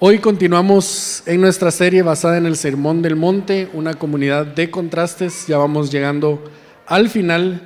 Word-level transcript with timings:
Hoy 0.00 0.20
continuamos 0.20 1.24
en 1.26 1.40
nuestra 1.40 1.72
serie 1.72 2.02
basada 2.02 2.38
en 2.38 2.46
el 2.46 2.54
Sermón 2.54 3.02
del 3.02 3.16
Monte, 3.16 3.68
una 3.72 3.94
comunidad 3.94 4.46
de 4.46 4.70
contrastes. 4.70 5.48
Ya 5.48 5.58
vamos 5.58 5.90
llegando 5.90 6.44
al 6.86 7.08
final 7.08 7.60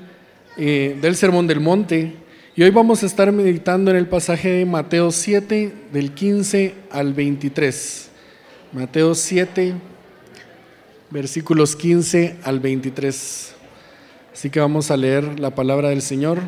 eh, 0.57 0.97
del 1.03 1.15
Sermón 1.15 1.47
del 1.47 1.61
Monte 1.61 2.17
y 2.57 2.63
hoy 2.63 2.71
vamos 2.71 3.03
a 3.03 3.07
estar 3.07 3.31
meditando 3.33 3.91
en 3.91 3.99
el 3.99 4.07
pasaje 4.07 4.49
de 4.49 4.65
Mateo 4.65 5.11
7, 5.11 5.75
del 5.93 6.15
15 6.15 6.75
al 6.91 7.13
23. 7.13 8.11
Mateo 8.73 9.15
7, 9.15 9.75
versículos 11.11 11.77
15 11.77 12.39
al 12.45 12.61
23. 12.61 13.55
Así 14.33 14.49
que 14.49 14.59
vamos 14.59 14.91
a 14.91 14.97
leer 14.97 15.39
la 15.39 15.55
palabra 15.55 15.91
del 15.91 16.01
Señor. 16.01 16.39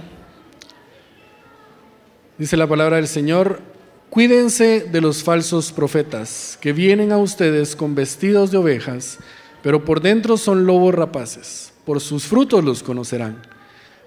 Dice 2.38 2.56
la 2.56 2.66
palabra 2.66 2.96
del 2.96 3.06
Señor, 3.06 3.73
cuídense 4.10 4.80
de 4.80 5.00
los 5.00 5.22
falsos 5.22 5.72
profetas 5.72 6.58
que 6.60 6.72
vienen 6.72 7.12
a 7.12 7.18
ustedes 7.18 7.74
con 7.74 7.94
vestidos 7.94 8.50
de 8.50 8.58
ovejas, 8.58 9.18
pero 9.62 9.84
por 9.84 10.00
dentro 10.00 10.36
son 10.36 10.66
lobos 10.66 10.94
rapaces. 10.94 11.72
Por 11.84 12.00
sus 12.00 12.24
frutos 12.24 12.64
los 12.64 12.82
conocerán. 12.82 13.42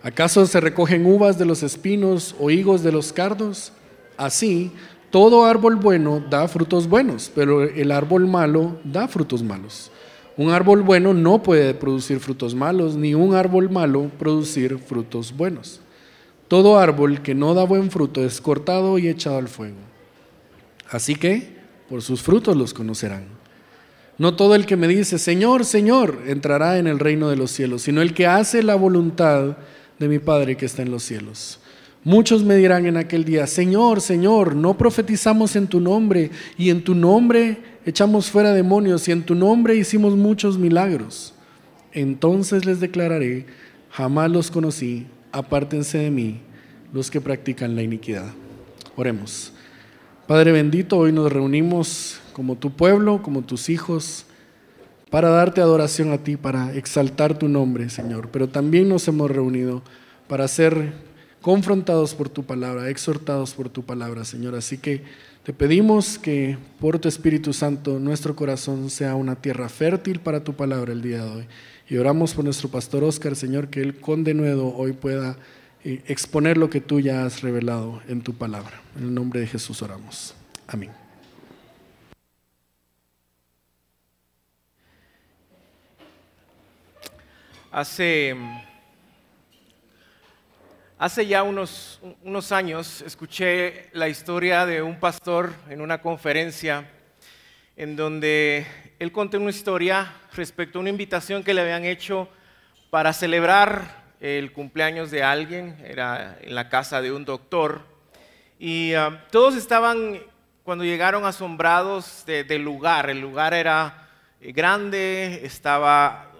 ¿Acaso 0.04 0.46
se 0.46 0.60
recogen 0.60 1.06
uvas 1.06 1.38
de 1.38 1.46
los 1.46 1.64
espinos 1.64 2.36
o 2.40 2.50
higos 2.50 2.84
de 2.84 2.92
los 2.92 3.12
cardos? 3.12 3.74
Así, 4.16 4.72
todo 5.10 5.46
árbol 5.46 5.76
bueno 5.76 6.24
da 6.30 6.48
frutos 6.48 6.88
buenos, 6.88 7.32
pero 7.34 7.64
el 7.64 7.92
árbol 7.92 8.28
malo 8.28 8.78
da 8.84 9.08
frutos 9.08 9.42
malos. 9.42 9.92
Un 10.38 10.52
árbol 10.52 10.84
bueno 10.84 11.14
no 11.14 11.42
puede 11.42 11.74
producir 11.74 12.20
frutos 12.20 12.54
malos, 12.54 12.96
ni 12.96 13.16
un 13.16 13.34
árbol 13.34 13.70
malo 13.72 14.12
producir 14.20 14.78
frutos 14.78 15.36
buenos. 15.36 15.82
Todo 16.48 16.78
árbol 16.78 17.22
que 17.24 17.34
no 17.34 17.54
da 17.54 17.64
buen 17.64 17.90
fruto 17.90 18.24
es 18.24 18.40
cortado 18.40 19.00
y 19.00 19.08
echado 19.08 19.38
al 19.38 19.48
fuego. 19.48 19.87
Así 20.90 21.16
que 21.16 21.58
por 21.90 22.02
sus 22.02 22.22
frutos 22.22 22.56
los 22.56 22.74
conocerán. 22.74 23.26
No 24.18 24.36
todo 24.36 24.56
el 24.56 24.66
que 24.66 24.78
me 24.78 24.88
dice, 24.88 25.20
Señor, 25.20 25.64
Señor, 25.64 26.24
entrará 26.26 26.80
en 26.80 26.88
el 26.88 27.00
reino 27.00 27.30
de 27.30 27.36
los 27.36 27.52
cielos, 27.52 27.84
sino 27.84 28.02
el 28.02 28.14
que 28.14 28.26
hace 28.26 28.64
la 28.64 28.76
voluntad 28.76 29.58
de 30.00 30.08
mi 30.08 30.20
Padre 30.20 30.58
que 30.58 30.66
está 30.66 30.82
en 30.82 30.92
los 30.92 31.04
cielos. 31.04 31.60
Muchos 32.04 32.44
me 32.44 32.56
dirán 32.56 32.86
en 32.86 32.98
aquel 32.98 33.26
día, 33.26 33.46
Señor, 33.48 34.02
Señor, 34.02 34.56
no 34.56 34.78
profetizamos 34.78 35.56
en 35.56 35.68
tu 35.68 35.80
nombre 35.80 36.32
y 36.58 36.70
en 36.70 36.84
tu 36.84 36.96
nombre 36.96 37.58
echamos 37.86 38.32
fuera 38.32 38.54
demonios 38.54 39.08
y 39.08 39.12
en 39.12 39.24
tu 39.24 39.36
nombre 39.36 39.76
hicimos 39.76 40.16
muchos 40.16 40.58
milagros. 40.58 41.34
Entonces 41.92 42.66
les 42.66 42.80
declararé, 42.80 43.46
jamás 43.92 44.32
los 44.32 44.50
conocí, 44.50 45.06
apártense 45.32 45.98
de 45.98 46.12
mí 46.12 46.40
los 46.94 47.12
que 47.12 47.22
practican 47.22 47.76
la 47.76 47.84
iniquidad. 47.84 48.32
Oremos. 48.96 49.52
Padre 50.28 50.52
bendito, 50.52 50.98
hoy 50.98 51.14
nos 51.14 51.32
reunimos 51.32 52.20
como 52.34 52.58
tu 52.58 52.72
pueblo, 52.72 53.22
como 53.24 53.44
tus 53.44 53.70
hijos, 53.70 54.26
para 55.10 55.30
darte 55.30 55.62
adoración 55.62 56.12
a 56.12 56.18
ti, 56.18 56.36
para 56.36 56.76
exaltar 56.76 57.40
tu 57.40 57.48
nombre, 57.48 57.90
Señor. 57.90 58.28
Pero 58.28 58.50
también 58.50 58.90
nos 58.90 59.08
hemos 59.08 59.32
reunido 59.32 59.84
para 60.28 60.46
ser 60.50 60.92
confrontados 61.42 62.14
por 62.14 62.28
tu 62.28 62.44
palabra, 62.44 62.90
exhortados 62.90 63.54
por 63.54 63.70
tu 63.70 63.84
palabra, 63.84 64.26
Señor. 64.26 64.56
Así 64.56 64.78
que 64.78 65.02
te 65.44 65.54
pedimos 65.54 66.20
que 66.20 66.58
por 66.82 67.00
tu 67.00 67.08
Espíritu 67.08 67.54
Santo 67.54 67.98
nuestro 67.98 68.36
corazón 68.36 68.90
sea 68.90 69.16
una 69.16 69.36
tierra 69.36 69.70
fértil 69.70 70.20
para 70.20 70.44
tu 70.44 70.56
palabra 70.56 70.92
el 70.92 71.02
día 71.02 71.24
de 71.24 71.32
hoy. 71.32 71.46
Y 71.88 71.96
oramos 71.96 72.34
por 72.34 72.44
nuestro 72.44 72.68
pastor 72.68 73.06
Oscar, 73.06 73.38
Señor, 73.38 73.70
que 73.70 73.80
él 73.80 73.96
con 73.96 74.26
denuedo 74.26 74.76
hoy 74.76 74.92
pueda 74.92 75.38
exponer 76.08 76.58
lo 76.58 76.70
que 76.70 76.82
tú 76.82 77.00
ya 77.00 77.26
has 77.26 77.42
revelado 77.42 78.02
en 78.08 78.22
tu 78.22 78.34
palabra. 78.34 78.82
En 78.96 79.04
el 79.04 79.14
nombre 79.14 79.40
de 79.40 79.48
Jesús 79.48 79.82
oramos. 79.82 80.36
Amén. 80.68 80.92
Hace, 87.72 88.36
hace 90.98 91.28
ya 91.28 91.44
unos, 91.44 92.02
unos 92.24 92.52
años 92.52 93.02
escuché 93.02 93.90
la 93.94 94.10
historia 94.10 94.66
de 94.66 94.82
un 94.82 95.00
pastor 95.00 95.54
en 95.70 95.82
una 95.82 96.02
conferencia 96.02 96.90
en 97.76 97.96
donde 97.96 98.66
él 99.00 99.12
contó 99.12 99.38
una 99.38 99.52
historia 99.52 100.12
respecto 100.34 100.80
a 100.80 100.82
una 100.82 100.90
invitación 100.90 101.44
que 101.44 101.54
le 101.54 101.62
habían 101.62 101.86
hecho 101.86 102.28
para 102.90 103.14
celebrar 103.14 104.07
el 104.20 104.52
cumpleaños 104.52 105.12
de 105.12 105.24
alguien, 105.24 105.78
era 105.86 106.38
en 106.42 106.56
la 106.56 106.70
casa 106.70 107.02
de 107.02 107.12
un 107.12 107.26
doctor, 107.26 107.98
y 108.60 108.94
ah, 108.96 109.24
todos 109.30 109.56
estaban, 109.56 110.20
cuando 110.64 110.84
llegaron, 110.84 111.26
asombrados 111.26 112.26
del 112.26 112.64
lugar. 112.64 113.10
El 113.10 113.22
lugar 113.22 113.54
era 113.54 114.10
eh, 114.42 114.52
grande, 114.52 115.42
estaba 115.44 116.32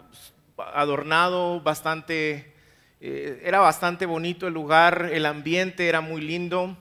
adornado, 0.58 1.62
bastante, 1.62 2.56
eh, 3.00 3.42
era 3.44 3.60
bastante 3.60 4.08
bonito 4.08 4.48
el 4.48 4.56
lugar, 4.56 5.12
el 5.14 5.28
ambiente 5.28 5.88
era 5.88 6.02
muy 6.02 6.22
lindo. 6.22 6.76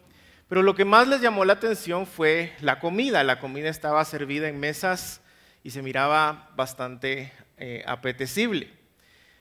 Pero 0.48 0.62
lo 0.62 0.74
que 0.74 0.86
más 0.86 1.06
les 1.06 1.20
llamó 1.20 1.44
la 1.44 1.54
atención 1.54 2.06
fue 2.06 2.54
la 2.60 2.78
comida. 2.78 3.22
La 3.22 3.38
comida 3.38 3.68
estaba 3.68 4.04
servida 4.04 4.48
en 4.48 4.58
mesas 4.58 5.20
y 5.62 5.70
se 5.70 5.82
miraba 5.82 6.50
bastante 6.56 7.32
eh, 7.58 7.82
apetecible. 7.86 8.72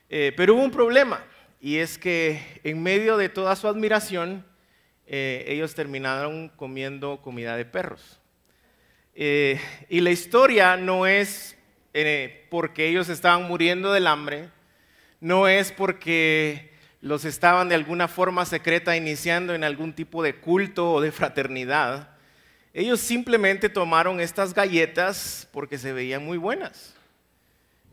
Pero 0.08 0.54
hubo 0.54 0.62
un 0.62 0.70
problema, 0.70 1.20
y 1.60 1.78
es 1.78 1.98
que 1.98 2.60
en 2.64 2.82
medio 2.82 3.16
de 3.16 3.28
toda 3.28 3.56
su 3.56 3.68
admiración, 3.68 4.44
eh, 5.06 5.44
ellos 5.48 5.74
terminaron 5.74 6.48
comiendo 6.50 7.20
comida 7.22 7.56
de 7.56 7.64
perros. 7.64 8.20
y 9.14 10.00
la 10.00 10.10
historia 10.10 10.76
no 10.76 11.06
es 11.06 11.56
porque 12.50 12.88
ellos 12.88 13.08
estaban 13.08 13.44
muriendo 13.44 13.92
del 13.92 14.06
hambre, 14.06 14.50
no 15.20 15.48
es 15.48 15.72
porque 15.72 16.76
los 17.00 17.24
estaban 17.24 17.68
de 17.68 17.76
alguna 17.76 18.08
forma 18.08 18.44
secreta 18.44 18.96
iniciando 18.96 19.54
en 19.54 19.62
algún 19.62 19.94
tipo 19.94 20.22
de 20.22 20.34
culto 20.36 20.92
o 20.92 21.00
de 21.00 21.12
fraternidad. 21.12 22.10
Ellos 22.74 23.00
simplemente 23.00 23.68
tomaron 23.68 24.20
estas 24.20 24.52
galletas 24.52 25.48
porque 25.52 25.78
se 25.78 25.92
veían 25.92 26.24
muy 26.24 26.36
buenas. 26.36 26.95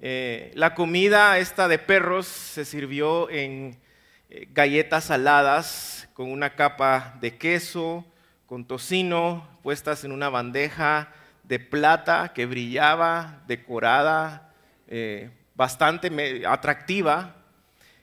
Eh, 0.06 0.52
la 0.56 0.76
comida 0.76 1.38
esta 1.38 1.70
de 1.70 1.80
perros 1.80 2.28
se 2.28 2.66
sirvió 2.66 3.30
en 3.30 3.80
eh, 4.30 4.50
galletas 4.52 5.06
saladas 5.06 6.10
con 6.14 6.30
una 6.30 6.56
capa 6.56 7.18
de 7.22 7.38
queso, 7.38 8.04
con 8.46 8.66
tocino, 8.66 9.48
puestas 9.64 10.04
en 10.04 10.12
una 10.12 10.28
bandeja 10.28 11.14
de 11.44 11.60
plata 11.60 12.34
que 12.36 12.46
brillaba, 12.46 13.44
decorada, 13.48 14.54
eh, 14.90 15.30
bastante 15.56 16.12
atractiva. 16.46 17.38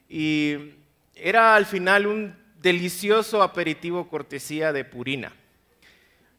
Y 0.09 0.77
era 1.15 1.55
al 1.55 1.67
final 1.67 2.07
un 2.07 2.35
delicioso 2.63 3.43
aperitivo 3.43 4.09
cortesía 4.09 4.73
de 4.73 4.87
Purina. 4.87 5.35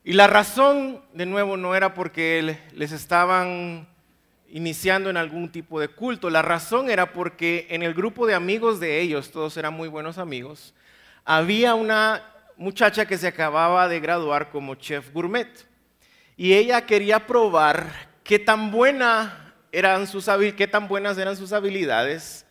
Y 0.04 0.14
la 0.14 0.26
razón, 0.26 1.04
de 1.14 1.28
nuevo, 1.28 1.56
no 1.56 1.76
era 1.76 1.94
porque 1.94 2.58
les 2.74 2.92
estaban 2.92 3.88
iniciando 4.52 5.10
en 5.10 5.18
algún 5.18 5.52
tipo 5.52 5.80
de 5.80 5.88
culto, 5.88 6.30
la 6.30 6.42
razón 6.42 6.90
era 6.90 7.14
porque 7.14 7.68
en 7.70 7.84
el 7.84 7.94
grupo 7.94 8.28
de 8.28 8.36
amigos 8.36 8.80
de 8.80 9.00
ellos, 9.00 9.32
todos 9.32 9.56
eran 9.58 9.74
muy 9.74 9.88
buenos 9.88 10.18
amigos, 10.18 10.74
había 11.24 11.74
una 11.74 12.24
muchacha 12.58 13.06
que 13.06 13.18
se 13.18 13.28
acababa 13.28 13.88
de 13.88 14.00
graduar 14.00 14.50
como 14.50 14.76
chef 14.76 15.12
gourmet 15.14 15.48
y 16.36 16.54
ella 16.54 16.86
quería 16.86 17.26
probar 17.26 18.10
qué 18.24 18.40
tan, 18.40 18.72
tan 18.72 18.72
buenas 18.72 19.32
eran 19.72 20.08
sus 20.08 20.28
habilidades 21.54 22.46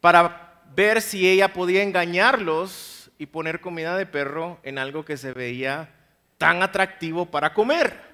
para 0.00 0.62
ver 0.74 1.00
si 1.02 1.28
ella 1.28 1.52
podía 1.52 1.82
engañarlos 1.82 3.10
y 3.18 3.26
poner 3.26 3.60
comida 3.60 3.96
de 3.96 4.06
perro 4.06 4.60
en 4.62 4.78
algo 4.78 5.04
que 5.04 5.16
se 5.16 5.32
veía 5.32 5.90
tan 6.38 6.62
atractivo 6.62 7.26
para 7.26 7.52
comer. 7.52 8.09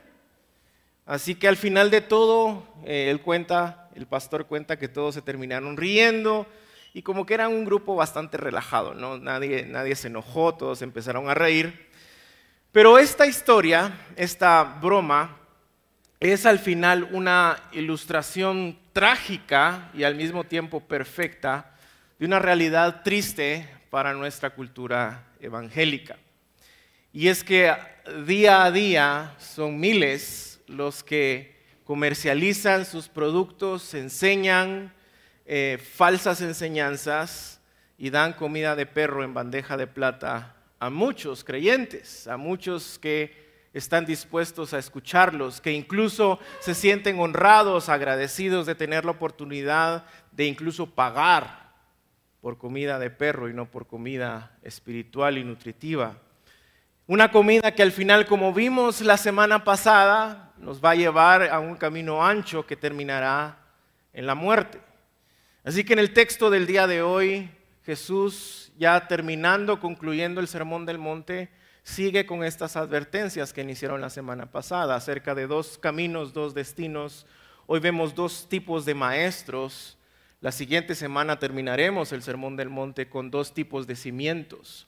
Así 1.06 1.36
que 1.36 1.46
al 1.46 1.56
final 1.56 1.88
de 1.92 2.00
todo, 2.00 2.66
eh, 2.84 3.10
él 3.10 3.20
cuenta, 3.20 3.88
el 3.94 4.06
pastor 4.06 4.46
cuenta 4.46 4.76
que 4.76 4.88
todos 4.88 5.14
se 5.14 5.22
terminaron 5.22 5.76
riendo 5.76 6.48
y 6.92 7.02
como 7.02 7.24
que 7.24 7.34
era 7.34 7.46
un 7.46 7.64
grupo 7.64 7.94
bastante 7.94 8.36
relajado, 8.36 8.92
¿no? 8.92 9.16
Nadie, 9.16 9.64
nadie 9.66 9.94
se 9.94 10.08
enojó, 10.08 10.56
todos 10.56 10.82
empezaron 10.82 11.30
a 11.30 11.34
reír. 11.34 11.88
Pero 12.72 12.98
esta 12.98 13.24
historia, 13.24 13.96
esta 14.16 14.64
broma, 14.64 15.38
es 16.18 16.44
al 16.44 16.58
final 16.58 17.08
una 17.12 17.62
ilustración 17.70 18.76
trágica 18.92 19.90
y 19.94 20.02
al 20.02 20.16
mismo 20.16 20.42
tiempo 20.42 20.80
perfecta 20.80 21.72
de 22.18 22.26
una 22.26 22.40
realidad 22.40 23.02
triste 23.04 23.68
para 23.90 24.12
nuestra 24.12 24.50
cultura 24.50 25.28
evangélica. 25.38 26.16
Y 27.12 27.28
es 27.28 27.44
que 27.44 27.72
día 28.26 28.64
a 28.64 28.72
día 28.72 29.34
son 29.38 29.78
miles 29.78 30.45
los 30.66 31.02
que 31.02 31.56
comercializan 31.84 32.84
sus 32.84 33.08
productos, 33.08 33.94
enseñan 33.94 34.92
eh, 35.46 35.78
falsas 35.94 36.40
enseñanzas 36.40 37.60
y 37.98 38.10
dan 38.10 38.32
comida 38.32 38.74
de 38.74 38.86
perro 38.86 39.22
en 39.22 39.32
bandeja 39.32 39.76
de 39.76 39.86
plata 39.86 40.56
a 40.80 40.90
muchos 40.90 41.44
creyentes, 41.44 42.26
a 42.26 42.36
muchos 42.36 42.98
que 42.98 43.46
están 43.72 44.06
dispuestos 44.06 44.74
a 44.74 44.78
escucharlos, 44.78 45.60
que 45.60 45.72
incluso 45.72 46.40
se 46.60 46.74
sienten 46.74 47.20
honrados, 47.20 47.88
agradecidos 47.88 48.66
de 48.66 48.74
tener 48.74 49.04
la 49.04 49.12
oportunidad 49.12 50.04
de 50.32 50.46
incluso 50.46 50.90
pagar 50.90 51.72
por 52.40 52.58
comida 52.58 52.98
de 52.98 53.10
perro 53.10 53.48
y 53.48 53.54
no 53.54 53.70
por 53.70 53.86
comida 53.86 54.56
espiritual 54.62 55.38
y 55.38 55.44
nutritiva. 55.44 56.16
Una 57.06 57.30
comida 57.30 57.74
que 57.74 57.82
al 57.82 57.92
final, 57.92 58.26
como 58.26 58.52
vimos 58.52 59.00
la 59.00 59.16
semana 59.16 59.62
pasada, 59.62 60.45
nos 60.58 60.84
va 60.84 60.90
a 60.90 60.94
llevar 60.94 61.42
a 61.50 61.58
un 61.60 61.76
camino 61.76 62.24
ancho 62.24 62.66
que 62.66 62.76
terminará 62.76 63.58
en 64.12 64.26
la 64.26 64.34
muerte. 64.34 64.80
Así 65.64 65.84
que 65.84 65.92
en 65.92 65.98
el 65.98 66.12
texto 66.12 66.48
del 66.50 66.66
día 66.66 66.86
de 66.86 67.02
hoy, 67.02 67.50
Jesús, 67.84 68.72
ya 68.78 69.08
terminando, 69.08 69.80
concluyendo 69.80 70.40
el 70.40 70.48
Sermón 70.48 70.86
del 70.86 70.98
Monte, 70.98 71.50
sigue 71.82 72.26
con 72.26 72.42
estas 72.42 72.76
advertencias 72.76 73.52
que 73.52 73.60
iniciaron 73.60 74.00
la 74.00 74.10
semana 74.10 74.50
pasada 74.50 74.96
acerca 74.96 75.34
de 75.34 75.46
dos 75.46 75.78
caminos, 75.78 76.32
dos 76.32 76.54
destinos. 76.54 77.26
Hoy 77.66 77.80
vemos 77.80 78.14
dos 78.14 78.48
tipos 78.48 78.84
de 78.84 78.94
maestros. 78.94 79.98
La 80.40 80.52
siguiente 80.52 80.94
semana 80.94 81.38
terminaremos 81.38 82.12
el 82.12 82.22
Sermón 82.22 82.56
del 82.56 82.70
Monte 82.70 83.08
con 83.08 83.30
dos 83.30 83.54
tipos 83.54 83.86
de 83.86 83.96
cimientos. 83.96 84.86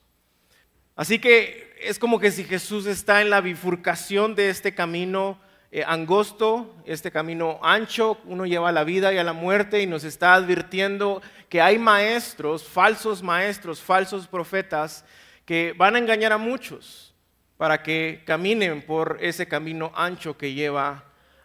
Así 0.95 1.19
que 1.19 1.73
es 1.81 1.99
como 1.99 2.19
que 2.19 2.31
si 2.31 2.43
Jesús 2.43 2.85
está 2.85 3.21
en 3.21 3.29
la 3.29 3.39
bifurcación 3.39 4.35
de 4.35 4.49
este 4.49 4.75
camino 4.75 5.39
eh, 5.71 5.83
angosto, 5.85 6.75
este 6.85 7.11
camino 7.11 7.59
ancho, 7.61 8.17
uno 8.25 8.47
lleva 8.47 8.69
a 8.69 8.71
la 8.71 8.83
vida 8.83 9.13
y 9.13 9.19
a 9.19 9.23
la 9.23 9.33
muerte 9.33 9.81
y 9.81 9.85
nos 9.85 10.03
está 10.03 10.33
advirtiendo 10.33 11.21
que 11.47 11.61
hay 11.61 11.77
maestros, 11.77 12.63
falsos 12.63 13.21
maestros, 13.21 13.79
falsos 13.79 14.27
profetas 14.27 15.05
que 15.45 15.75
van 15.77 15.95
a 15.95 15.99
engañar 15.99 16.33
a 16.33 16.39
muchos 16.39 17.13
para 17.57 17.83
que 17.83 18.23
caminen 18.25 18.81
por 18.81 19.17
ese 19.21 19.47
camino 19.47 19.91
ancho 19.93 20.37
que 20.37 20.53
lleva 20.53 21.03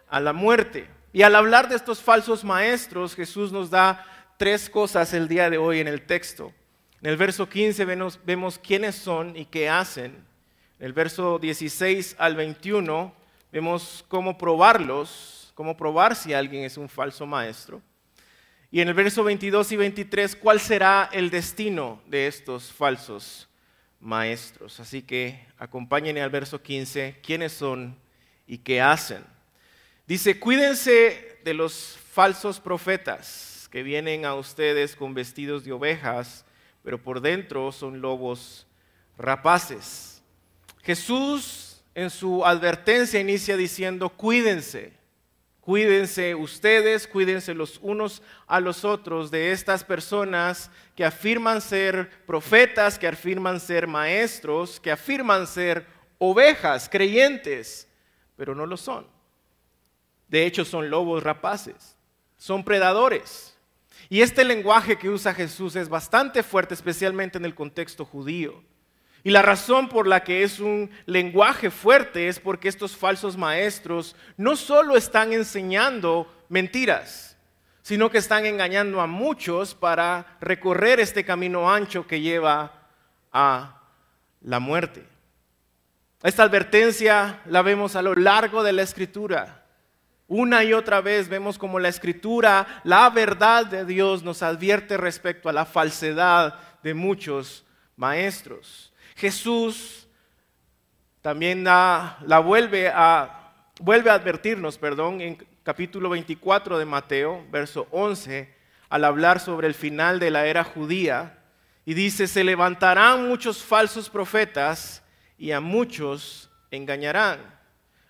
a 0.08 0.20
la 0.20 0.32
muerte. 0.32 0.88
Y 1.12 1.22
al 1.22 1.34
hablar 1.34 1.68
de 1.68 1.76
estos 1.76 2.00
falsos 2.00 2.44
maestros, 2.44 3.14
Jesús 3.14 3.52
nos 3.52 3.68
da 3.68 4.06
tres 4.38 4.70
cosas 4.70 5.12
el 5.12 5.28
día 5.28 5.50
de 5.50 5.58
hoy 5.58 5.80
en 5.80 5.88
el 5.88 6.02
texto. 6.02 6.52
En 7.02 7.10
el 7.10 7.16
verso 7.18 7.48
15 7.48 7.84
vemos, 7.84 8.18
vemos 8.24 8.58
quiénes 8.58 8.94
son 8.94 9.36
y 9.36 9.44
qué 9.44 9.68
hacen. 9.68 10.24
En 10.78 10.86
el 10.86 10.94
verso 10.94 11.38
16 11.38 12.16
al 12.18 12.36
21 12.36 13.23
vemos 13.54 14.04
cómo 14.08 14.36
probarlos, 14.36 15.50
cómo 15.54 15.74
probar 15.76 16.14
si 16.14 16.34
alguien 16.34 16.64
es 16.64 16.76
un 16.76 16.88
falso 16.88 17.24
maestro. 17.24 17.80
Y 18.70 18.82
en 18.82 18.88
el 18.88 18.94
verso 18.94 19.24
22 19.24 19.72
y 19.72 19.76
23, 19.76 20.36
¿cuál 20.36 20.60
será 20.60 21.08
el 21.12 21.30
destino 21.30 22.02
de 22.06 22.26
estos 22.26 22.72
falsos 22.72 23.48
maestros. 24.04 24.78
Así 24.80 25.02
que 25.02 25.46
acompáñenme 25.58 26.20
al 26.20 26.30
verso 26.30 26.62
15, 26.62 27.20
quiénes 27.22 27.52
son 27.52 27.96
y 28.46 28.58
qué 28.58 28.80
hacen. 28.80 29.24
Dice, 30.06 30.38
cuídense 30.38 31.38
de 31.42 31.54
los 31.54 31.98
falsos 32.10 32.60
profetas 32.60 33.68
que 33.72 33.82
vienen 33.82 34.26
a 34.26 34.34
ustedes 34.34 34.94
con 34.94 35.14
vestidos 35.14 35.64
de 35.64 35.72
ovejas, 35.72 36.44
pero 36.82 37.02
por 37.02 37.20
dentro 37.20 37.72
son 37.72 38.00
lobos 38.00 38.66
rapaces. 39.16 40.22
Jesús 40.82 41.73
en 41.94 42.10
su 42.10 42.44
advertencia 42.44 43.20
inicia 43.20 43.56
diciendo, 43.56 44.08
cuídense 44.10 44.92
Cuídense 45.64 46.34
ustedes, 46.34 47.06
cuídense 47.06 47.54
los 47.54 47.78
unos 47.80 48.20
a 48.46 48.60
los 48.60 48.84
otros 48.84 49.30
de 49.30 49.50
estas 49.50 49.82
personas 49.82 50.70
que 50.94 51.06
afirman 51.06 51.62
ser 51.62 52.10
profetas, 52.26 52.98
que 52.98 53.08
afirman 53.08 53.58
ser 53.58 53.86
maestros, 53.86 54.78
que 54.78 54.90
afirman 54.90 55.46
ser 55.46 55.86
ovejas, 56.18 56.86
creyentes, 56.90 57.88
pero 58.36 58.54
no 58.54 58.66
lo 58.66 58.76
son. 58.76 59.06
De 60.28 60.44
hecho, 60.44 60.66
son 60.66 60.90
lobos 60.90 61.22
rapaces, 61.22 61.96
son 62.36 62.62
predadores. 62.62 63.56
Y 64.10 64.20
este 64.20 64.44
lenguaje 64.44 64.98
que 64.98 65.08
usa 65.08 65.32
Jesús 65.32 65.76
es 65.76 65.88
bastante 65.88 66.42
fuerte, 66.42 66.74
especialmente 66.74 67.38
en 67.38 67.46
el 67.46 67.54
contexto 67.54 68.04
judío. 68.04 68.62
Y 69.26 69.30
la 69.30 69.40
razón 69.40 69.88
por 69.88 70.06
la 70.06 70.22
que 70.22 70.42
es 70.42 70.60
un 70.60 70.90
lenguaje 71.06 71.70
fuerte 71.70 72.28
es 72.28 72.38
porque 72.38 72.68
estos 72.68 72.94
falsos 72.94 73.38
maestros 73.38 74.14
no 74.36 74.54
solo 74.54 74.98
están 74.98 75.32
enseñando 75.32 76.30
mentiras, 76.50 77.38
sino 77.80 78.10
que 78.10 78.18
están 78.18 78.44
engañando 78.44 79.00
a 79.00 79.06
muchos 79.06 79.74
para 79.74 80.36
recorrer 80.42 81.00
este 81.00 81.24
camino 81.24 81.72
ancho 81.72 82.06
que 82.06 82.20
lleva 82.20 82.90
a 83.32 83.80
la 84.42 84.60
muerte. 84.60 85.06
Esta 86.22 86.42
advertencia 86.42 87.40
la 87.46 87.62
vemos 87.62 87.96
a 87.96 88.02
lo 88.02 88.14
largo 88.14 88.62
de 88.62 88.74
la 88.74 88.82
escritura. 88.82 89.64
Una 90.28 90.64
y 90.64 90.74
otra 90.74 91.00
vez 91.00 91.30
vemos 91.30 91.56
como 91.56 91.78
la 91.78 91.88
escritura, 91.88 92.82
la 92.84 93.08
verdad 93.08 93.64
de 93.64 93.86
Dios 93.86 94.22
nos 94.22 94.42
advierte 94.42 94.98
respecto 94.98 95.48
a 95.48 95.52
la 95.54 95.64
falsedad 95.64 96.58
de 96.82 96.92
muchos 96.92 97.64
maestros. 97.96 98.93
Jesús 99.14 100.08
también 101.22 101.64
la 101.64 102.42
vuelve 102.44 102.88
a, 102.88 103.54
vuelve 103.80 104.10
a 104.10 104.14
advertirnos, 104.14 104.76
perdón, 104.76 105.20
en 105.20 105.46
capítulo 105.62 106.10
24 106.10 106.78
de 106.78 106.84
Mateo, 106.84 107.44
verso 107.50 107.86
11, 107.90 108.52
al 108.88 109.04
hablar 109.04 109.40
sobre 109.40 109.66
el 109.66 109.74
final 109.74 110.18
de 110.20 110.30
la 110.30 110.46
era 110.46 110.64
judía, 110.64 111.38
y 111.86 111.94
dice, 111.94 112.26
se 112.26 112.44
levantarán 112.44 113.28
muchos 113.28 113.62
falsos 113.62 114.10
profetas 114.10 115.02
y 115.38 115.52
a 115.52 115.60
muchos 115.60 116.50
engañarán. 116.70 117.40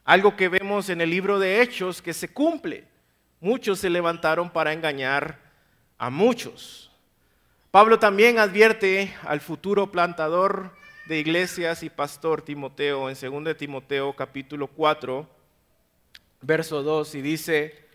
Algo 0.04 0.36
que 0.36 0.48
vemos 0.48 0.88
en 0.88 1.00
el 1.00 1.10
libro 1.10 1.38
de 1.38 1.60
Hechos 1.62 2.02
que 2.02 2.12
se 2.12 2.28
cumple. 2.28 2.86
Muchos 3.40 3.80
se 3.80 3.90
levantaron 3.90 4.50
para 4.50 4.72
engañar 4.72 5.40
a 5.98 6.10
muchos. 6.10 6.90
Pablo 7.70 7.98
también 7.98 8.38
advierte 8.38 9.14
al 9.24 9.40
futuro 9.40 9.90
plantador 9.90 10.72
de 11.06 11.18
iglesias 11.18 11.82
y 11.82 11.90
pastor 11.90 12.40
Timoteo 12.42 13.10
en 13.10 13.44
2 13.44 13.56
Timoteo 13.56 14.14
capítulo 14.14 14.66
4, 14.68 15.28
verso 16.40 16.82
2, 16.82 17.14
y 17.16 17.22
dice, 17.22 17.86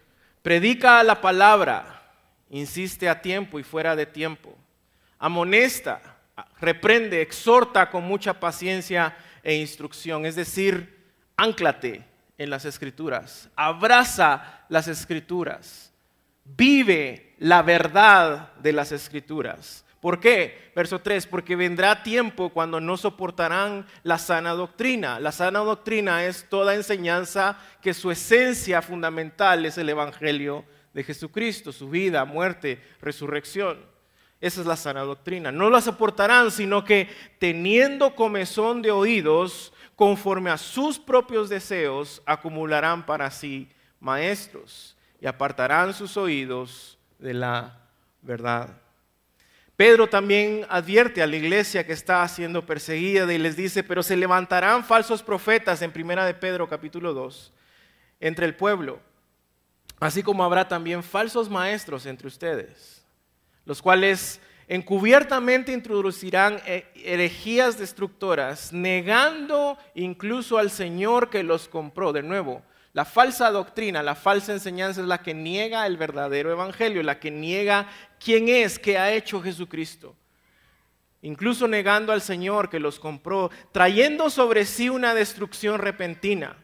predica 0.42 1.04
la 1.04 1.20
palabra, 1.20 2.14
insiste 2.50 3.10
a 3.10 3.22
tiempo 3.22 3.60
y 3.60 3.64
fuera 3.64 3.96
de 3.96 4.06
tiempo, 4.06 4.56
amonesta, 5.18 6.18
reprende, 6.62 7.22
exhorta 7.22 7.90
con 7.90 8.04
mucha 8.04 8.40
paciencia 8.40 9.18
e 9.42 9.56
instrucción, 9.56 10.26
es 10.26 10.36
decir, 10.36 10.98
anclate 11.36 12.06
en 12.38 12.50
las 12.50 12.66
escrituras, 12.66 13.50
abraza 13.56 14.66
las 14.70 14.88
escrituras, 14.88 15.92
vive 16.46 17.34
la 17.40 17.64
verdad 17.64 18.54
de 18.58 18.74
las 18.74 18.92
escrituras. 18.92 19.84
¿Por 20.02 20.20
qué? 20.20 20.72
Verso 20.76 21.00
3, 21.00 21.28
porque 21.28 21.58
vendrá 21.58 22.04
tiempo 22.04 22.50
cuando 22.50 22.80
no 22.80 22.96
soportarán 22.96 23.86
la 24.04 24.18
sana 24.18 24.54
doctrina. 24.54 25.20
La 25.20 25.34
sana 25.34 25.60
doctrina 25.60 26.26
es 26.26 26.48
toda 26.48 26.76
enseñanza 26.76 27.58
que 27.82 27.94
su 27.94 28.10
esencia 28.10 28.82
fundamental 28.82 29.66
es 29.66 29.78
el 29.78 29.90
Evangelio 29.90 30.64
de 30.94 31.04
Jesucristo, 31.04 31.74
su 31.74 31.90
vida, 31.90 32.24
muerte, 32.24 32.82
resurrección. 33.02 33.78
Esa 34.40 34.62
es 34.62 34.68
la 34.68 34.78
sana 34.78 35.02
doctrina. 35.02 35.52
No 35.52 35.70
la 35.70 35.82
soportarán, 35.82 36.50
sino 36.50 36.86
que 36.86 37.10
teniendo 37.40 38.16
comezón 38.16 38.82
de 38.82 38.92
oídos, 38.92 39.74
conforme 39.98 40.50
a 40.50 40.58
sus 40.58 40.98
propios 40.98 41.50
deseos, 41.50 42.22
acumularán 42.26 43.06
para 43.06 43.30
sí 43.32 43.68
maestros 44.00 44.96
y 45.20 45.28
apartarán 45.28 45.94
sus 45.94 46.16
oídos 46.16 46.98
de 47.18 47.34
la 47.34 47.82
verdad. 48.22 48.78
Pedro 49.80 50.10
también 50.10 50.66
advierte 50.68 51.22
a 51.22 51.26
la 51.26 51.38
iglesia 51.38 51.86
que 51.86 51.94
está 51.94 52.28
siendo 52.28 52.66
perseguida 52.66 53.34
y 53.34 53.38
les 53.38 53.56
dice, 53.56 53.82
pero 53.82 54.04
se 54.04 54.18
levantarán 54.18 54.84
falsos 54.84 55.24
profetas 55.24 55.82
en 55.82 55.94
primera 55.94 56.26
de 56.26 56.34
Pedro 56.34 56.68
capítulo 56.68 57.14
2 57.14 57.54
entre 58.20 58.46
el 58.46 58.56
pueblo, 58.56 59.00
así 60.02 60.22
como 60.22 60.44
habrá 60.44 60.68
también 60.68 61.02
falsos 61.02 61.50
maestros 61.50 62.06
entre 62.06 62.28
ustedes, 62.28 63.06
los 63.64 63.82
cuales 63.82 64.42
encubiertamente 64.68 65.72
introducirán 65.72 66.60
herejías 66.66 67.80
destructoras, 67.80 68.74
negando 68.74 69.78
incluso 69.96 70.58
al 70.58 70.72
Señor 70.72 71.30
que 71.30 71.42
los 71.42 71.70
compró. 71.70 72.12
De 72.12 72.22
nuevo, 72.22 72.64
la 72.94 73.06
falsa 73.06 73.52
doctrina, 73.52 74.02
la 74.02 74.16
falsa 74.16 74.52
enseñanza 74.52 75.02
es 75.02 75.08
la 75.08 75.22
que 75.22 75.34
niega 75.34 75.86
el 75.86 75.98
verdadero 75.98 76.52
evangelio, 76.52 77.04
la 77.04 77.20
que 77.20 77.30
niega 77.30 77.88
quién 78.20 78.50
es, 78.50 78.80
qué 78.80 78.98
ha 78.98 79.14
hecho 79.14 79.42
Jesucristo. 79.42 80.16
Incluso 81.22 81.68
negando 81.68 82.14
al 82.14 82.22
Señor 82.22 82.70
que 82.70 82.80
los 82.80 83.00
compró, 83.00 83.52
trayendo 83.72 84.30
sobre 84.30 84.66
sí 84.66 84.90
una 84.90 85.14
destrucción 85.14 85.80
repentina. 85.80 86.58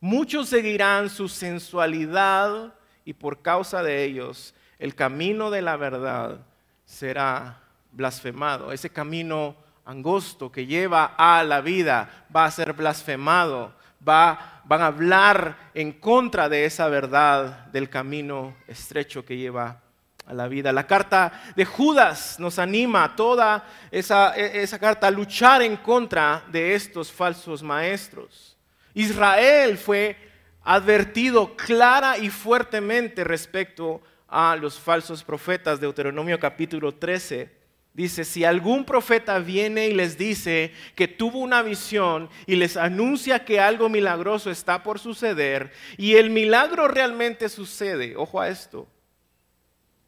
Muchos 0.00 0.48
seguirán 0.48 1.10
su 1.10 1.28
sensualidad 1.28 2.74
y 3.04 3.12
por 3.12 3.42
causa 3.42 3.82
de 3.82 4.04
ellos 4.04 4.54
el 4.78 4.94
camino 4.94 5.50
de 5.50 5.60
la 5.60 5.76
verdad 5.76 6.38
será 6.86 7.60
blasfemado. 7.92 8.72
Ese 8.72 8.88
camino 8.88 9.56
angosto 9.84 10.50
que 10.50 10.64
lleva 10.64 11.14
a 11.18 11.44
la 11.44 11.60
vida 11.60 12.26
va 12.34 12.46
a 12.46 12.50
ser 12.50 12.72
blasfemado 12.72 13.74
va, 14.06 14.62
van 14.64 14.82
a 14.82 14.86
hablar 14.86 15.70
en 15.74 15.92
contra 15.92 16.48
de 16.48 16.64
esa 16.64 16.88
verdad 16.88 17.66
del 17.66 17.88
camino 17.88 18.56
estrecho 18.66 19.24
que 19.24 19.36
lleva 19.36 19.80
a 20.26 20.34
la 20.34 20.48
vida. 20.48 20.72
La 20.72 20.86
carta 20.86 21.32
de 21.56 21.64
Judas 21.64 22.38
nos 22.38 22.58
anima 22.58 23.14
toda 23.16 23.64
esa, 23.90 24.36
e, 24.36 24.62
esa 24.62 24.78
carta 24.78 25.08
a 25.08 25.10
luchar 25.10 25.62
en 25.62 25.76
contra 25.76 26.44
de 26.50 26.74
estos 26.74 27.10
falsos 27.10 27.62
maestros. 27.62 28.56
Israel 28.94 29.76
fue 29.78 30.16
advertido 30.62 31.56
clara 31.56 32.18
y 32.18 32.30
fuertemente 32.30 33.24
respecto 33.24 34.00
a 34.28 34.56
los 34.56 34.78
falsos 34.78 35.24
profetas. 35.24 35.80
Deuteronomio 35.80 36.38
capítulo 36.38 36.94
13 36.94 37.59
dice, 37.92 38.24
si 38.24 38.44
algún 38.44 38.84
profeta 38.84 39.38
viene 39.38 39.88
y 39.88 39.94
les 39.94 40.16
dice 40.16 40.72
que 40.94 41.08
tuvo 41.08 41.38
una 41.38 41.62
visión 41.62 42.30
y 42.46 42.56
les 42.56 42.76
anuncia 42.76 43.44
que 43.44 43.60
algo 43.60 43.88
milagroso 43.88 44.50
está 44.50 44.82
por 44.82 44.98
suceder 44.98 45.72
y 45.96 46.14
el 46.14 46.30
milagro 46.30 46.88
realmente 46.88 47.48
sucede, 47.48 48.16
ojo 48.16 48.40
a 48.40 48.48
esto, 48.48 48.86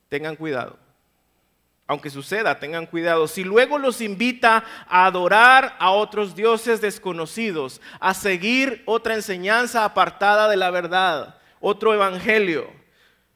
tengan 0.08 0.36
cuidado. 0.36 0.78
Aunque 1.88 2.10
suceda, 2.10 2.58
tengan 2.58 2.86
cuidado. 2.86 3.26
Si 3.26 3.44
luego 3.44 3.76
los 3.76 4.00
invita 4.00 4.64
a 4.88 5.04
adorar 5.04 5.76
a 5.78 5.90
otros 5.90 6.34
dioses 6.34 6.80
desconocidos, 6.80 7.82
a 8.00 8.14
seguir 8.14 8.82
otra 8.86 9.14
enseñanza 9.14 9.84
apartada 9.84 10.48
de 10.48 10.56
la 10.56 10.70
verdad, 10.70 11.38
otro 11.60 11.92
evangelio, 11.92 12.70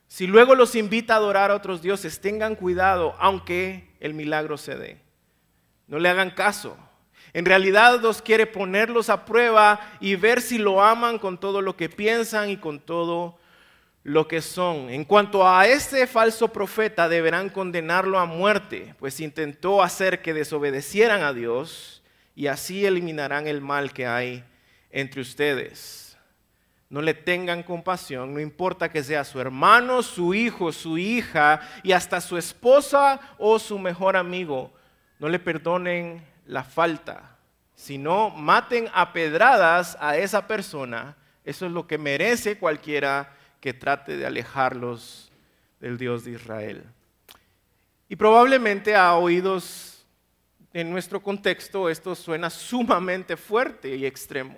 si 0.09 0.27
luego 0.27 0.55
los 0.55 0.75
invita 0.75 1.15
a 1.15 1.17
adorar 1.17 1.51
a 1.51 1.55
otros 1.55 1.83
dioses, 1.83 2.21
tengan 2.21 2.55
cuidado, 2.55 3.15
aunque 3.19 3.86
el 4.01 4.15
milagro 4.15 4.57
se 4.57 4.77
dé. 4.77 4.99
No 5.87 5.99
le 5.99 6.09
hagan 6.09 6.31
caso. 6.31 6.77
En 7.33 7.45
realidad 7.45 8.01
Dios 8.01 8.23
quiere 8.23 8.47
ponerlos 8.47 9.11
a 9.11 9.25
prueba 9.25 9.81
y 10.01 10.17
ver 10.17 10.41
si 10.41 10.59
lo 10.59 10.83
aman 10.83 11.19
con 11.19 11.39
todo 11.39 11.61
lo 11.61 11.77
que 11.77 11.89
piensan 11.89 12.51
y 12.51 12.57
con 12.57 12.81
todo 12.81 13.39
lo 14.03 14.29
que 14.29 14.41
son. 14.41 14.89
En 14.89 15.05
cuanto 15.05 15.47
a 15.47 15.67
este 15.67 16.07
falso 16.07 16.53
profeta, 16.53 17.09
deberán 17.09 17.51
condenarlo 17.51 18.19
a 18.19 18.25
muerte, 18.25 18.95
pues 18.99 19.21
intentó 19.21 19.83
hacer 19.83 20.23
que 20.23 20.33
desobedecieran 20.33 21.23
a 21.23 21.33
Dios 21.33 22.03
y 22.37 22.47
así 22.47 22.87
eliminarán 22.87 23.49
el 23.49 23.61
mal 23.61 23.93
que 23.93 24.07
hay 24.07 24.45
entre 24.91 25.21
ustedes. 25.21 26.06
No 26.89 27.03
le 27.03 27.15
tengan 27.15 27.65
compasión, 27.65 28.33
no 28.33 28.41
importa 28.41 28.91
que 28.91 29.03
sea 29.03 29.25
su 29.25 29.41
hermano, 29.41 30.03
su 30.03 30.35
hijo, 30.35 30.71
su 30.71 30.99
hija 30.99 31.61
y 31.83 31.93
hasta 31.93 32.21
su 32.21 32.39
esposa 32.39 33.21
o 33.39 33.59
su 33.59 33.79
mejor 33.79 34.17
amigo. 34.17 34.73
No 35.19 35.29
le 35.29 35.41
perdonen 35.41 36.25
la 36.47 36.63
falta, 36.63 37.37
sino 37.75 38.31
maten 38.31 38.89
a 38.95 39.13
pedradas 39.13 39.97
a 40.01 40.17
esa 40.17 40.47
persona. 40.47 41.17
Eso 41.45 41.67
es 41.67 41.73
lo 41.73 41.87
que 41.87 41.99
merece 41.99 42.59
cualquiera 42.59 43.33
que 43.61 43.75
trate 43.75 44.17
de 44.17 44.27
alejarlos 44.27 45.33
del 45.81 45.99
Dios 45.99 46.25
de 46.25 46.33
Israel. 46.33 46.85
Y 48.09 48.15
probablemente 48.15 48.95
a 48.95 49.17
oídos 49.17 50.07
en 50.73 50.91
nuestro 50.91 51.21
contexto 51.23 51.89
esto 51.89 52.15
suena 52.15 52.51
sumamente 52.51 53.37
fuerte 53.37 53.97
y 53.97 54.07
extremo. 54.07 54.57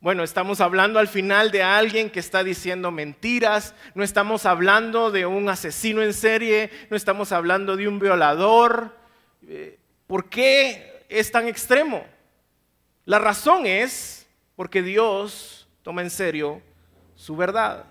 Bueno, 0.00 0.22
estamos 0.22 0.60
hablando 0.60 1.00
al 1.00 1.08
final 1.08 1.50
de 1.50 1.64
alguien 1.64 2.08
que 2.08 2.20
está 2.20 2.44
diciendo 2.44 2.92
mentiras, 2.92 3.74
no 3.96 4.04
estamos 4.04 4.46
hablando 4.46 5.10
de 5.10 5.26
un 5.26 5.48
asesino 5.48 6.02
en 6.02 6.12
serie, 6.12 6.70
no 6.88 6.96
estamos 6.96 7.32
hablando 7.32 7.76
de 7.76 7.88
un 7.88 7.98
violador. 7.98 8.96
Eh, 9.48 9.76
¿Por 10.06 10.28
qué 10.28 11.04
es 11.08 11.32
tan 11.32 11.48
extremo? 11.48 12.06
La 13.06 13.18
razón 13.18 13.66
es 13.66 14.28
porque 14.54 14.82
Dios 14.82 15.66
toma 15.82 16.02
en 16.02 16.10
serio 16.10 16.62
su 17.16 17.34
verdad. 17.34 17.84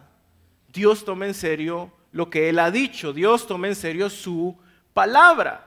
Dios 0.69 1.03
toma 1.03 1.25
en 1.25 1.33
serio 1.33 1.91
lo 2.13 2.29
que 2.29 2.47
Él 2.47 2.59
ha 2.59 2.71
dicho. 2.71 3.11
Dios 3.11 3.47
toma 3.47 3.67
en 3.67 3.75
serio 3.75 4.09
su 4.09 4.57
palabra. 4.93 5.66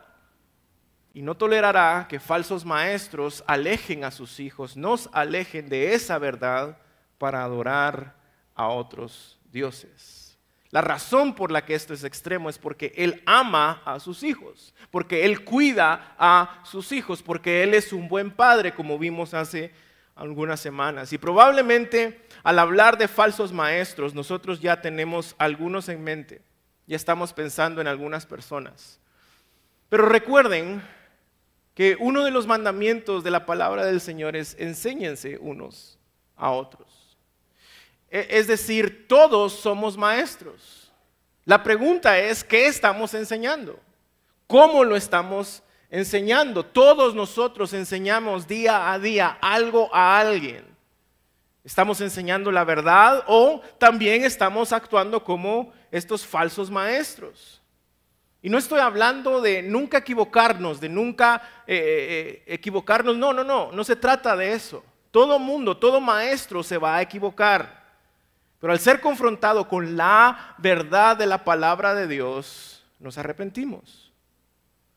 Y 1.12 1.23
no 1.23 1.37
tolerará 1.37 2.07
que 2.09 2.21
falsos 2.21 2.64
maestros 2.64 3.43
alejen 3.47 4.05
a 4.05 4.11
sus 4.11 4.38
hijos, 4.38 4.76
nos 4.76 5.09
alejen 5.12 5.69
de 5.69 5.95
esa 5.95 6.19
verdad 6.19 6.79
para 7.19 7.43
adorar 7.43 8.14
a 8.55 8.69
otros 8.69 9.38
dioses. 9.50 10.38
La 10.71 10.81
razón 10.81 11.35
por 11.35 11.50
la 11.50 11.64
que 11.64 11.75
esto 11.75 11.93
es 11.93 12.05
extremo 12.05 12.49
es 12.49 12.59
porque 12.59 12.93
Él 12.97 13.23
ama 13.26 13.83
a 13.85 13.99
sus 13.99 14.23
hijos, 14.23 14.73
porque 14.93 15.25
Él 15.25 15.45
cuida 15.45 16.14
a 16.17 16.61
sus 16.64 16.93
hijos, 16.93 17.23
porque 17.25 17.64
Él 17.64 17.75
es 17.75 17.93
un 17.93 18.09
buen 18.09 18.31
padre, 18.31 18.73
como 18.73 18.97
vimos 18.97 19.35
hace 19.35 19.73
algunas 20.14 20.61
semanas. 20.61 21.12
Y 21.12 21.19
probablemente 21.19 22.25
al 22.45 22.61
hablar 22.61 22.99
de 22.99 23.09
falsos 23.09 23.52
maestros, 23.52 24.14
nosotros 24.14 24.61
ya 24.61 24.81
tenemos 24.81 25.35
algunos 25.38 25.88
en 25.88 26.05
mente, 26.05 26.40
ya 26.87 26.95
estamos 26.95 27.33
pensando 27.33 27.81
en 27.81 27.88
algunas 27.88 28.25
personas. 28.25 29.00
Pero 29.88 30.07
recuerden 30.07 30.81
que 31.80 31.96
uno 31.99 32.25
de 32.25 32.30
los 32.30 32.46
mandamientos 32.46 33.25
de 33.25 33.30
la 33.30 33.46
palabra 33.46 33.87
del 33.87 34.02
Señor 34.02 34.37
es 34.37 34.54
enséñense 34.58 35.38
unos 35.40 35.99
a 36.37 36.50
otros. 36.50 37.16
E, 38.10 38.26
es 38.28 38.46
decir, 38.46 39.08
todos 39.08 39.54
somos 39.54 39.96
maestros. 39.96 40.92
La 41.46 41.62
pregunta 41.62 42.18
es, 42.18 42.44
¿qué 42.44 42.66
estamos 42.66 43.14
enseñando? 43.14 43.80
¿Cómo 44.46 44.84
lo 44.84 44.94
estamos 44.94 45.62
enseñando. 45.88 46.66
Todos 46.66 47.14
nosotros 47.14 47.72
enseñamos 47.72 48.46
día 48.46 48.92
a 48.92 48.99
día 48.99 49.38
algo 49.40 49.88
a 49.90 50.20
alguien. 50.20 50.66
Estamos 51.64 52.02
enseñando 52.02 52.52
la 52.52 52.64
verdad 52.64 53.25
o 53.26 53.62
también 53.78 54.22
estamos 54.25 54.75
actuando 54.75 55.25
como 55.25 55.72
estos 55.90 56.26
falsos 56.26 56.70
maestros. 56.70 57.60
Y 58.42 58.49
no 58.49 58.59
estoy 58.59 58.80
hablando 58.80 59.40
de 59.40 59.62
nunca 59.62 59.99
equivocarnos, 59.99 60.80
de 60.80 60.88
nunca 60.88 61.42
eh, 61.66 62.44
eh, 62.47 62.54
equivocarnos. 62.54 63.16
No, 63.16 63.32
no, 63.32 63.44
no, 63.44 63.70
no 63.73 63.85
se 63.85 63.97
trata 63.97 64.35
de 64.35 64.54
eso. 64.54 64.82
Todo 65.11 65.38
mundo, 65.38 65.76
todo 65.76 66.00
maestro 66.00 66.62
se 66.62 66.78
va 66.78 66.97
a 66.97 67.02
equivocar. 67.02 67.80
Pero 68.59 68.73
al 68.73 68.78
ser 68.78 69.00
confrontado 69.00 69.68
con 69.68 69.97
la 69.97 70.54
verdad 70.59 71.16
de 71.16 71.26
la 71.26 71.44
palabra 71.44 71.94
de 71.94 72.06
Dios, 72.06 72.82
nos 72.99 73.18
arrepentimos. 73.18 74.11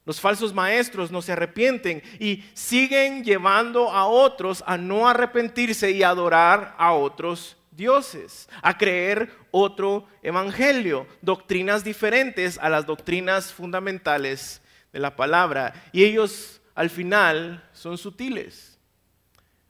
Los 0.06 0.20
falsos 0.20 0.54
maestros 0.54 1.12
no 1.12 1.22
se 1.22 1.32
arrepienten 1.32 2.04
y 2.20 2.44
siguen 2.54 3.24
llevando 3.24 3.90
a 3.90 4.06
otros 4.06 4.64
a 4.68 4.78
no 4.78 5.08
arrepentirse 5.08 5.92
y 5.92 6.04
adorar 6.04 6.76
a 6.78 6.92
otros 6.94 7.56
dioses, 7.76 8.50
a 8.62 8.78
creer 8.78 9.32
otro 9.52 10.08
evangelio, 10.22 11.08
doctrinas 11.22 11.84
diferentes 11.84 12.58
a 12.60 12.70
las 12.70 12.86
doctrinas 12.86 13.52
fundamentales 13.52 14.62
de 14.92 15.00
la 15.00 15.16
palabra. 15.16 15.74
Y 15.92 16.04
ellos 16.04 16.62
al 16.76 16.90
final 16.90 17.68
son 17.74 17.98
sutiles, 17.98 18.78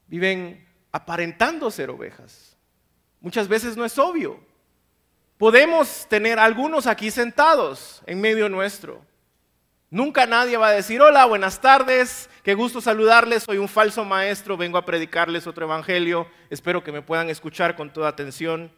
viven 0.06 0.66
aparentando 0.92 1.70
ser 1.70 1.90
ovejas. 1.90 2.56
Muchas 3.20 3.48
veces 3.48 3.76
no 3.76 3.84
es 3.84 3.98
obvio. 3.98 4.38
Podemos 5.38 6.06
tener 6.08 6.38
algunos 6.38 6.86
aquí 6.86 7.10
sentados 7.10 8.02
en 8.06 8.20
medio 8.20 8.48
nuestro 8.48 9.04
Nunca 9.90 10.26
nadie 10.26 10.56
va 10.56 10.68
a 10.68 10.72
decir, 10.72 11.00
hola, 11.00 11.24
buenas 11.26 11.60
tardes, 11.60 12.28
qué 12.42 12.54
gusto 12.54 12.80
saludarles, 12.80 13.44
soy 13.44 13.58
un 13.58 13.68
falso 13.68 14.04
maestro, 14.04 14.56
vengo 14.56 14.78
a 14.78 14.84
predicarles 14.84 15.46
otro 15.46 15.66
evangelio, 15.66 16.26
espero 16.50 16.82
que 16.82 16.90
me 16.90 17.02
puedan 17.02 17.30
escuchar 17.30 17.76
con 17.76 17.92
toda 17.92 18.08
atención. 18.08 18.72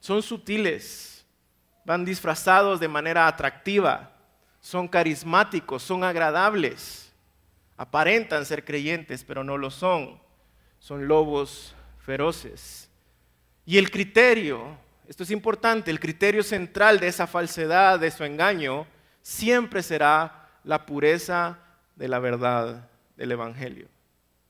Son 0.00 0.22
sutiles, 0.22 1.24
van 1.84 2.04
disfrazados 2.04 2.80
de 2.80 2.88
manera 2.88 3.26
atractiva, 3.26 4.12
son 4.60 4.86
carismáticos, 4.86 5.82
son 5.82 6.04
agradables, 6.04 7.12
aparentan 7.76 8.44
ser 8.44 8.64
creyentes, 8.64 9.24
pero 9.24 9.42
no 9.44 9.56
lo 9.56 9.70
son, 9.70 10.20
son 10.78 11.08
lobos 11.08 11.74
feroces. 12.04 12.90
Y 13.64 13.78
el 13.78 13.90
criterio, 13.90 14.76
esto 15.08 15.22
es 15.22 15.30
importante, 15.30 15.90
el 15.90 16.00
criterio 16.00 16.42
central 16.42 17.00
de 17.00 17.08
esa 17.08 17.26
falsedad, 17.26 17.98
de 17.98 18.10
su 18.10 18.24
engaño, 18.24 18.86
siempre 19.22 19.82
será 19.82 20.50
la 20.64 20.84
pureza 20.84 21.58
de 21.96 22.08
la 22.08 22.18
verdad 22.18 22.88
del 23.16 23.32
Evangelio. 23.32 23.88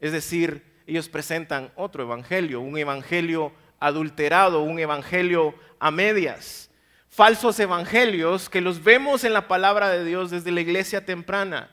Es 0.00 0.12
decir, 0.12 0.82
ellos 0.86 1.08
presentan 1.08 1.70
otro 1.76 2.02
Evangelio, 2.02 2.60
un 2.60 2.76
Evangelio 2.76 3.52
adulterado, 3.78 4.62
un 4.62 4.78
Evangelio 4.78 5.54
a 5.78 5.90
medias, 5.90 6.70
falsos 7.08 7.60
Evangelios 7.60 8.48
que 8.48 8.60
los 8.60 8.82
vemos 8.82 9.24
en 9.24 9.32
la 9.32 9.48
palabra 9.48 9.90
de 9.90 10.04
Dios 10.04 10.30
desde 10.30 10.50
la 10.50 10.60
iglesia 10.60 11.04
temprana. 11.04 11.70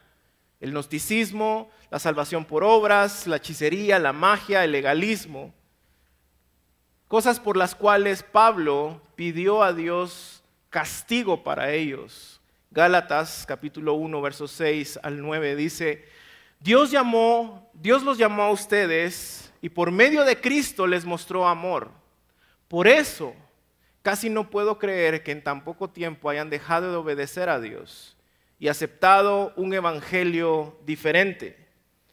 El 0.59 0.71
gnosticismo, 0.71 1.69
la 1.89 1.99
salvación 1.99 2.43
por 2.43 2.63
obras, 2.63 3.25
la 3.25 3.37
hechicería, 3.37 3.97
la 3.97 4.11
magia, 4.11 4.63
el 4.65 4.73
legalismo. 4.73 5.53
Cosas 7.07 7.39
por 7.39 7.55
las 7.55 7.73
cuales 7.73 8.23
Pablo 8.23 9.01
pidió 9.15 9.63
a 9.63 9.73
Dios 9.73 10.43
castigo 10.69 11.43
para 11.43 11.71
ellos 11.71 12.38
Gálatas 12.71 13.45
capítulo 13.47 13.95
1, 13.95 14.21
versos 14.21 14.51
6 14.51 14.99
al 15.01 15.19
9 15.19 15.55
dice, 15.55 16.05
Dios 16.59 16.91
llamó, 16.91 17.67
Dios 17.73 18.03
los 18.03 18.19
llamó 18.19 18.43
a 18.43 18.51
ustedes 18.51 19.51
y 19.59 19.69
por 19.69 19.89
medio 19.91 20.23
de 20.23 20.39
Cristo 20.39 20.85
les 20.85 21.03
mostró 21.03 21.47
amor. 21.47 21.89
Por 22.67 22.87
eso, 22.87 23.33
casi 24.03 24.29
no 24.29 24.51
puedo 24.51 24.77
creer 24.77 25.23
que 25.23 25.31
en 25.31 25.43
tan 25.43 25.63
poco 25.63 25.89
tiempo 25.89 26.29
hayan 26.29 26.51
dejado 26.51 26.91
de 26.91 26.97
obedecer 26.97 27.49
a 27.49 27.59
Dios 27.59 28.15
y 28.59 28.67
aceptado 28.67 29.51
un 29.55 29.73
evangelio 29.73 30.77
diferente. 30.85 31.57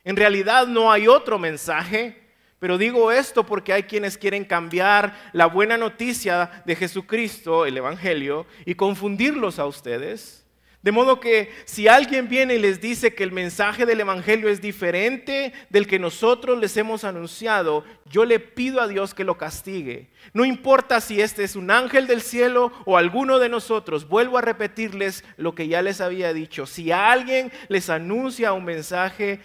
En 0.05 0.17
realidad 0.17 0.67
no 0.67 0.91
hay 0.91 1.07
otro 1.07 1.39
mensaje, 1.39 2.31
pero 2.59 2.79
digo 2.79 3.13
esto 3.13 3.45
porque 3.45 3.75
hay 3.75 3.83
quienes 3.83 4.17
quieren 4.17 4.47
cambiar 4.47 5.15
la 5.35 5.45
buena 5.45 5.77
noticia 5.77 6.63
de 6.65 6.77
Jesucristo, 6.77 7.67
el 7.67 7.77
evangelio, 7.77 8.47
y 8.65 8.75
confundirlos 8.75 9.59
a 9.59 9.67
ustedes. 9.67 10.46
De 10.87 10.93
modo 10.93 11.19
que 11.19 11.51
si 11.65 11.89
alguien 11.89 12.29
viene 12.29 12.55
y 12.55 12.59
les 12.61 12.81
dice 12.81 13.13
que 13.13 13.25
el 13.25 13.33
mensaje 13.33 13.87
del 13.87 14.03
Evangelio 14.03 14.49
es 14.49 14.61
diferente 14.61 15.53
del 15.69 15.89
que 15.89 15.99
nosotros 15.99 16.61
les 16.61 16.77
hemos 16.77 17.03
anunciado, 17.03 17.83
yo 18.09 18.25
le 18.25 18.39
pido 18.39 18.81
a 18.81 18.87
Dios 18.87 19.13
que 19.13 19.25
lo 19.25 19.37
castigue. 19.37 20.11
No 20.33 20.45
importa 20.45 21.01
si 21.01 21.21
este 21.21 21.43
es 21.43 21.57
un 21.57 21.73
ángel 21.73 22.07
del 22.07 22.23
cielo 22.23 22.71
o 22.85 22.97
alguno 22.97 23.41
de 23.41 23.49
nosotros, 23.49 24.07
vuelvo 24.07 24.39
a 24.39 24.43
repetirles 24.43 25.25
lo 25.37 25.57
que 25.57 25.67
ya 25.67 25.83
les 25.83 26.01
había 26.01 26.33
dicho. 26.33 26.67
Si 26.67 26.93
alguien 26.93 27.51
les 27.67 27.91
anuncia 27.91 28.53
un 28.53 28.65
mensaje 28.65 29.41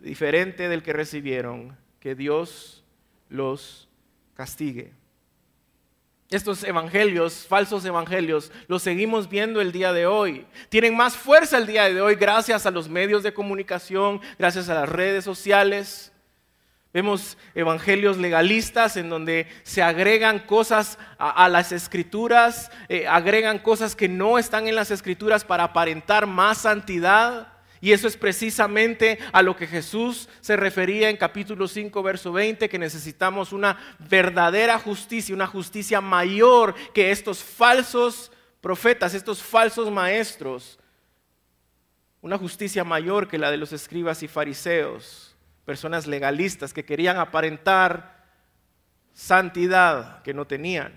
diferente 0.00 0.68
del 0.68 0.84
que 0.84 0.92
recibieron, 0.92 1.76
que 1.98 2.14
Dios 2.14 2.84
los 3.28 3.88
castigue. 4.34 4.92
Estos 6.30 6.62
evangelios, 6.62 7.46
falsos 7.46 7.86
evangelios, 7.86 8.52
los 8.66 8.82
seguimos 8.82 9.30
viendo 9.30 9.62
el 9.62 9.72
día 9.72 9.94
de 9.94 10.06
hoy. 10.06 10.46
Tienen 10.68 10.94
más 10.94 11.16
fuerza 11.16 11.56
el 11.56 11.66
día 11.66 11.84
de 11.84 12.02
hoy 12.02 12.16
gracias 12.16 12.66
a 12.66 12.70
los 12.70 12.86
medios 12.86 13.22
de 13.22 13.32
comunicación, 13.32 14.20
gracias 14.38 14.68
a 14.68 14.74
las 14.74 14.88
redes 14.90 15.24
sociales. 15.24 16.12
Vemos 16.92 17.38
evangelios 17.54 18.18
legalistas 18.18 18.98
en 18.98 19.08
donde 19.08 19.46
se 19.62 19.82
agregan 19.82 20.40
cosas 20.40 20.98
a, 21.18 21.48
las 21.48 21.72
escrituras, 21.72 22.70
eh, 22.90 23.06
agregan 23.06 23.58
cosas 23.58 23.96
que 23.96 24.08
no 24.08 24.38
están 24.38 24.68
en 24.68 24.74
las 24.74 24.90
escrituras 24.90 25.44
para 25.44 25.64
aparentar 25.64 26.26
más 26.26 26.58
santidad. 26.58 27.57
Y 27.80 27.92
eso 27.92 28.08
es 28.08 28.16
precisamente 28.16 29.18
a 29.32 29.42
lo 29.42 29.56
que 29.56 29.66
Jesús 29.66 30.28
se 30.40 30.56
refería 30.56 31.10
en 31.10 31.16
capítulo 31.16 31.68
5, 31.68 32.02
verso 32.02 32.32
20, 32.32 32.68
que 32.68 32.78
necesitamos 32.78 33.52
una 33.52 33.78
verdadera 33.98 34.78
justicia, 34.78 35.34
una 35.34 35.46
justicia 35.46 36.00
mayor 36.00 36.74
que 36.92 37.10
estos 37.10 37.42
falsos 37.42 38.32
profetas, 38.60 39.14
estos 39.14 39.42
falsos 39.42 39.90
maestros. 39.90 40.78
Una 42.20 42.36
justicia 42.36 42.82
mayor 42.82 43.28
que 43.28 43.38
la 43.38 43.50
de 43.50 43.56
los 43.56 43.72
escribas 43.72 44.24
y 44.24 44.28
fariseos, 44.28 45.36
personas 45.64 46.06
legalistas 46.06 46.72
que 46.72 46.84
querían 46.84 47.18
aparentar 47.18 48.24
santidad 49.12 50.22
que 50.22 50.34
no 50.34 50.46
tenían. 50.46 50.92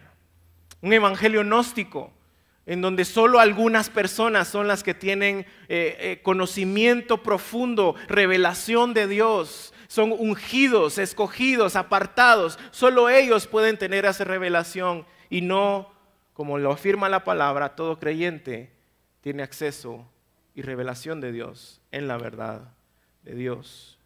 Un 0.82 0.94
evangelio 0.94 1.42
gnóstico 1.44 2.12
en 2.66 2.82
donde 2.82 3.06
solo 3.06 3.40
algunas 3.40 3.90
personas 3.90 4.48
son 4.48 4.68
las 4.68 4.84
que 4.84 4.94
tienen 4.94 5.46
eh, 5.68 5.98
eh, 6.00 6.20
conocimiento 6.22 7.24
profundo, 7.24 7.96
revelación 8.08 8.94
de 8.94 9.08
Dios, 9.08 9.74
son 9.88 10.14
ungidos, 10.14 10.98
escogidos, 10.98 11.76
apartados, 11.76 12.58
solo 12.72 13.10
ellos 13.10 13.48
pueden 13.48 13.78
tener 13.78 14.06
esa 14.06 14.24
revelación. 14.24 15.06
Y 15.30 15.42
no, 15.42 15.92
como 16.34 16.58
lo 16.58 16.72
afirma 16.72 17.10
la 17.10 17.24
palabra, 17.24 17.76
todo 17.76 18.00
creyente 18.00 18.72
tiene 19.22 19.44
acceso 19.44 20.08
y 20.56 20.62
revelación 20.62 21.20
de 21.20 21.32
Dios 21.32 21.82
en 21.92 22.08
la 22.08 22.18
verdad 22.18 22.74
de 23.24 23.36
Dios. 23.36 23.98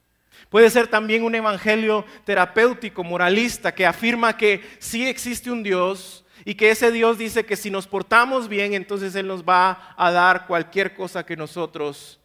Puede 0.50 0.70
ser 0.70 0.88
también 0.88 1.24
un 1.24 1.36
evangelio 1.36 2.06
terapéutico, 2.24 3.04
moralista, 3.04 3.74
que 3.74 3.86
afirma 3.86 4.38
que 4.38 4.62
sí 4.80 5.08
existe 5.08 5.52
un 5.52 5.64
Dios, 5.64 6.25
y 6.44 6.56
que 6.56 6.72
ese 6.72 6.92
Dios 6.92 7.18
dice 7.18 7.46
que 7.46 7.56
si 7.56 7.70
nos 7.70 7.88
portamos 7.88 8.50
bien, 8.50 8.74
entonces 8.74 9.16
Él 9.16 9.28
nos 9.28 9.44
va 9.44 9.94
a 9.96 10.12
dar 10.12 10.48
cualquier 10.48 10.94
cosa 10.94 11.26
que 11.26 11.38
nosotros 11.38 12.20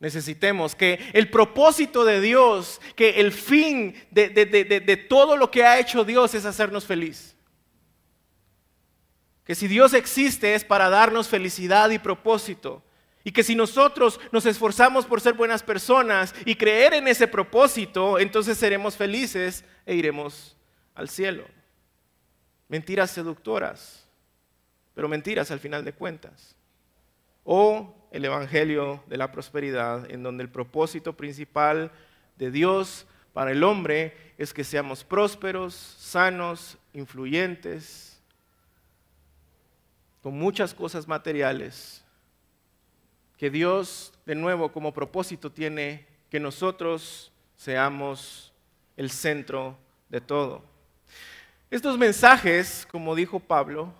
necesitemos. 0.00 0.74
Que 0.74 1.10
el 1.12 1.30
propósito 1.30 2.04
de 2.04 2.20
Dios, 2.20 2.80
que 2.96 3.20
el 3.20 3.32
fin 3.32 3.94
de, 4.10 5.06
todo 5.08 5.36
lo 5.36 5.50
que 5.50 5.64
ha 5.64 5.78
hecho 5.78 6.04
Dios 6.04 6.34
es 6.34 6.44
hacernos 6.44 6.84
feliz. 6.84 7.36
Que 9.44 9.54
si 9.54 9.66
Dios 9.66 9.94
existe 9.94 10.54
es 10.54 10.64
para 10.64 10.90
darnos 10.90 11.28
felicidad 11.28 11.90
y 11.90 11.98
propósito. 11.98 12.82
Y 13.24 13.32
que 13.32 13.42
si 13.42 13.54
nosotros 13.54 14.20
nos 14.32 14.46
esforzamos 14.46 15.04
por 15.04 15.20
ser 15.20 15.34
buenas 15.34 15.62
personas 15.62 16.34
y 16.44 16.54
creer 16.54 16.94
en 16.94 17.08
ese 17.08 17.26
propósito, 17.26 18.18
entonces 18.18 18.56
seremos 18.58 18.96
felices 18.96 19.64
e 19.86 19.94
iremos 19.94 20.56
al 20.94 21.08
cielo. 21.08 21.44
Mentiras 22.68 23.10
seductoras, 23.10 24.06
pero 24.94 25.08
mentiras 25.08 25.50
al 25.50 25.60
final 25.60 25.84
de 25.84 25.92
cuentas. 25.92 26.54
O 27.44 27.94
el 28.10 28.24
Evangelio 28.24 29.02
de 29.06 29.16
la 29.16 29.32
Prosperidad, 29.32 30.10
en 30.10 30.22
donde 30.22 30.42
el 30.42 30.50
propósito 30.50 31.14
principal 31.16 31.90
de 32.36 32.50
Dios 32.50 33.06
para 33.32 33.52
el 33.52 33.62
hombre 33.64 34.34
es 34.36 34.52
que 34.52 34.64
seamos 34.64 35.04
prósperos, 35.04 35.74
sanos, 35.74 36.76
influyentes, 36.92 38.20
con 40.22 40.38
muchas 40.38 40.74
cosas 40.74 41.06
materiales, 41.06 42.04
que 43.36 43.50
Dios 43.50 44.12
de 44.26 44.34
nuevo 44.34 44.72
como 44.72 44.92
propósito 44.92 45.52
tiene 45.52 46.06
que 46.28 46.40
nosotros 46.40 47.32
seamos 47.56 48.52
el 48.96 49.10
centro 49.10 49.78
de 50.08 50.20
todo. 50.20 50.67
Estos 51.70 51.98
mensajes, 51.98 52.86
como 52.90 53.14
dijo 53.14 53.40
Pablo, 53.40 53.92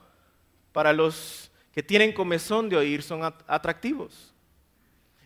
para 0.73 0.93
los 0.93 1.51
que 1.73 1.83
tienen 1.83 2.13
comezón 2.13 2.69
de 2.69 2.77
oír 2.77 3.03
son 3.03 3.23
atractivos. 3.47 4.35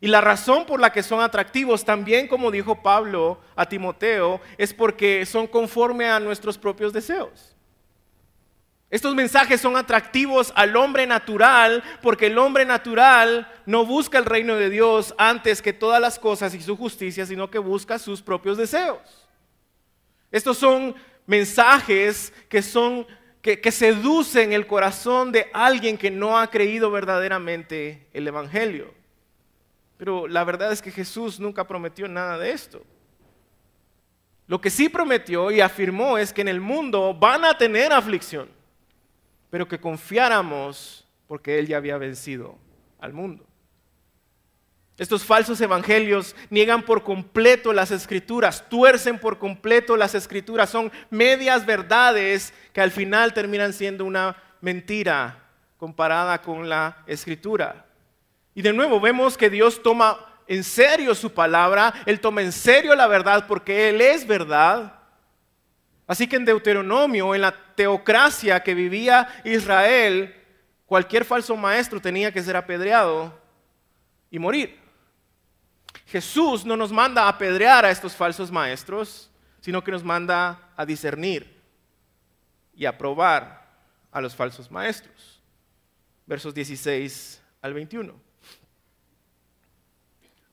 Y 0.00 0.08
la 0.08 0.20
razón 0.20 0.66
por 0.66 0.80
la 0.80 0.90
que 0.92 1.04
son 1.04 1.20
atractivos, 1.20 1.84
también 1.84 2.26
como 2.26 2.50
dijo 2.50 2.82
Pablo 2.82 3.40
a 3.54 3.66
Timoteo, 3.66 4.40
es 4.58 4.74
porque 4.74 5.24
son 5.24 5.46
conforme 5.46 6.08
a 6.08 6.18
nuestros 6.18 6.58
propios 6.58 6.92
deseos. 6.92 7.54
Estos 8.90 9.14
mensajes 9.14 9.60
son 9.60 9.76
atractivos 9.76 10.52
al 10.56 10.76
hombre 10.76 11.06
natural 11.06 11.82
porque 12.02 12.26
el 12.26 12.36
hombre 12.36 12.66
natural 12.66 13.50
no 13.64 13.86
busca 13.86 14.18
el 14.18 14.26
reino 14.26 14.56
de 14.56 14.68
Dios 14.68 15.14
antes 15.16 15.62
que 15.62 15.72
todas 15.72 16.00
las 16.00 16.18
cosas 16.18 16.52
y 16.54 16.60
su 16.60 16.76
justicia, 16.76 17.24
sino 17.24 17.48
que 17.48 17.58
busca 17.58 17.98
sus 17.98 18.20
propios 18.20 18.58
deseos. 18.58 18.98
Estos 20.32 20.58
son 20.58 20.94
mensajes 21.26 22.32
que 22.48 22.62
son 22.62 23.06
que, 23.40 23.60
que, 23.60 23.72
seducen 23.72 24.52
el 24.52 24.68
corazón 24.68 25.32
de 25.32 25.50
alguien 25.52 25.98
que 25.98 26.12
no 26.12 26.38
ha 26.38 26.48
creído 26.48 26.92
verdaderamente 26.92 28.06
el 28.12 28.28
Evangelio. 28.28 28.94
Pero 29.96 30.28
la 30.28 30.44
verdad 30.44 30.70
es 30.70 30.80
que 30.80 30.92
Jesús 30.92 31.40
nunca 31.40 31.66
prometió 31.66 32.06
nada 32.06 32.38
de 32.38 32.52
esto. 32.52 32.84
Lo 34.46 34.60
que 34.60 34.70
sí 34.70 34.88
prometió 34.88 35.50
y 35.50 35.60
afirmó 35.60 36.18
es 36.18 36.32
que 36.32 36.42
en 36.42 36.48
el 36.48 36.60
mundo 36.60 37.14
van 37.14 37.44
a 37.44 37.56
tener 37.56 37.92
aflicción, 37.92 38.48
pero 39.50 39.66
que 39.66 39.80
confiáramos 39.80 41.08
porque 41.26 41.58
Él 41.58 41.66
ya 41.66 41.78
había 41.78 41.96
vencido 41.96 42.58
al 43.00 43.12
mundo. 43.12 43.46
Estos 45.02 45.24
falsos 45.24 45.60
evangelios 45.60 46.36
niegan 46.48 46.82
por 46.82 47.02
completo 47.02 47.72
las 47.72 47.90
escrituras, 47.90 48.68
tuercen 48.68 49.18
por 49.18 49.36
completo 49.36 49.96
las 49.96 50.14
escrituras, 50.14 50.70
son 50.70 50.92
medias 51.10 51.66
verdades 51.66 52.54
que 52.72 52.80
al 52.80 52.92
final 52.92 53.34
terminan 53.34 53.72
siendo 53.72 54.04
una 54.04 54.36
mentira 54.60 55.42
comparada 55.76 56.40
con 56.40 56.68
la 56.68 56.98
escritura. 57.08 57.84
Y 58.54 58.62
de 58.62 58.72
nuevo 58.72 59.00
vemos 59.00 59.36
que 59.36 59.50
Dios 59.50 59.82
toma 59.82 60.24
en 60.46 60.62
serio 60.62 61.16
su 61.16 61.32
palabra, 61.32 61.92
Él 62.06 62.20
toma 62.20 62.42
en 62.42 62.52
serio 62.52 62.94
la 62.94 63.08
verdad 63.08 63.46
porque 63.48 63.88
Él 63.88 64.00
es 64.00 64.24
verdad. 64.24 65.00
Así 66.06 66.28
que 66.28 66.36
en 66.36 66.44
Deuteronomio, 66.44 67.34
en 67.34 67.40
la 67.40 67.52
teocracia 67.74 68.62
que 68.62 68.72
vivía 68.72 69.26
Israel, 69.42 70.32
cualquier 70.86 71.24
falso 71.24 71.56
maestro 71.56 72.00
tenía 72.00 72.30
que 72.30 72.40
ser 72.40 72.54
apedreado 72.56 73.36
y 74.30 74.38
morir. 74.38 74.81
Jesús 76.12 76.66
no 76.66 76.76
nos 76.76 76.92
manda 76.92 77.22
a 77.22 77.28
apedrear 77.30 77.86
a 77.86 77.90
estos 77.90 78.14
falsos 78.14 78.50
maestros, 78.50 79.30
sino 79.62 79.82
que 79.82 79.90
nos 79.90 80.04
manda 80.04 80.68
a 80.76 80.84
discernir 80.84 81.58
y 82.74 82.84
a 82.84 82.98
probar 82.98 83.66
a 84.10 84.20
los 84.20 84.36
falsos 84.36 84.70
maestros. 84.70 85.40
Versos 86.26 86.52
16 86.52 87.42
al 87.62 87.72
21. 87.72 88.14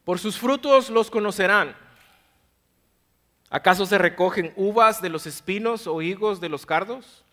Por 0.05 0.17
sus 0.17 0.39
frutos 0.39 0.89
los 0.89 1.11
conocerán. 1.11 1.75
¿Acaso 3.49 3.85
se 3.85 3.97
recogen 3.97 4.53
uvas 4.55 5.01
de 5.01 5.09
los 5.09 5.27
espinos 5.27 5.87
o 5.87 6.01
higos 6.01 6.39
de 6.39 6.47
los 6.47 6.65
cardos? 6.65 7.25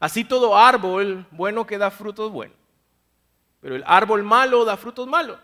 Así 0.00 0.24
todo 0.24 0.58
árbol 0.58 1.24
bueno 1.30 1.68
que 1.68 1.78
da 1.78 1.92
frutos 1.92 2.32
buenos, 2.32 2.56
pero 3.60 3.76
el 3.76 3.84
árbol 3.86 4.24
malo 4.24 4.64
da 4.64 4.76
frutos 4.76 5.06
malos. 5.06 5.38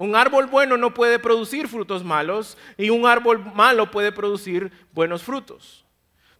Un 0.00 0.16
árbol 0.16 0.46
bueno 0.46 0.78
no 0.78 0.94
puede 0.94 1.18
producir 1.18 1.68
frutos 1.68 2.02
malos 2.02 2.56
y 2.78 2.88
un 2.88 3.04
árbol 3.04 3.44
malo 3.54 3.90
puede 3.90 4.12
producir 4.12 4.72
buenos 4.94 5.22
frutos. 5.22 5.84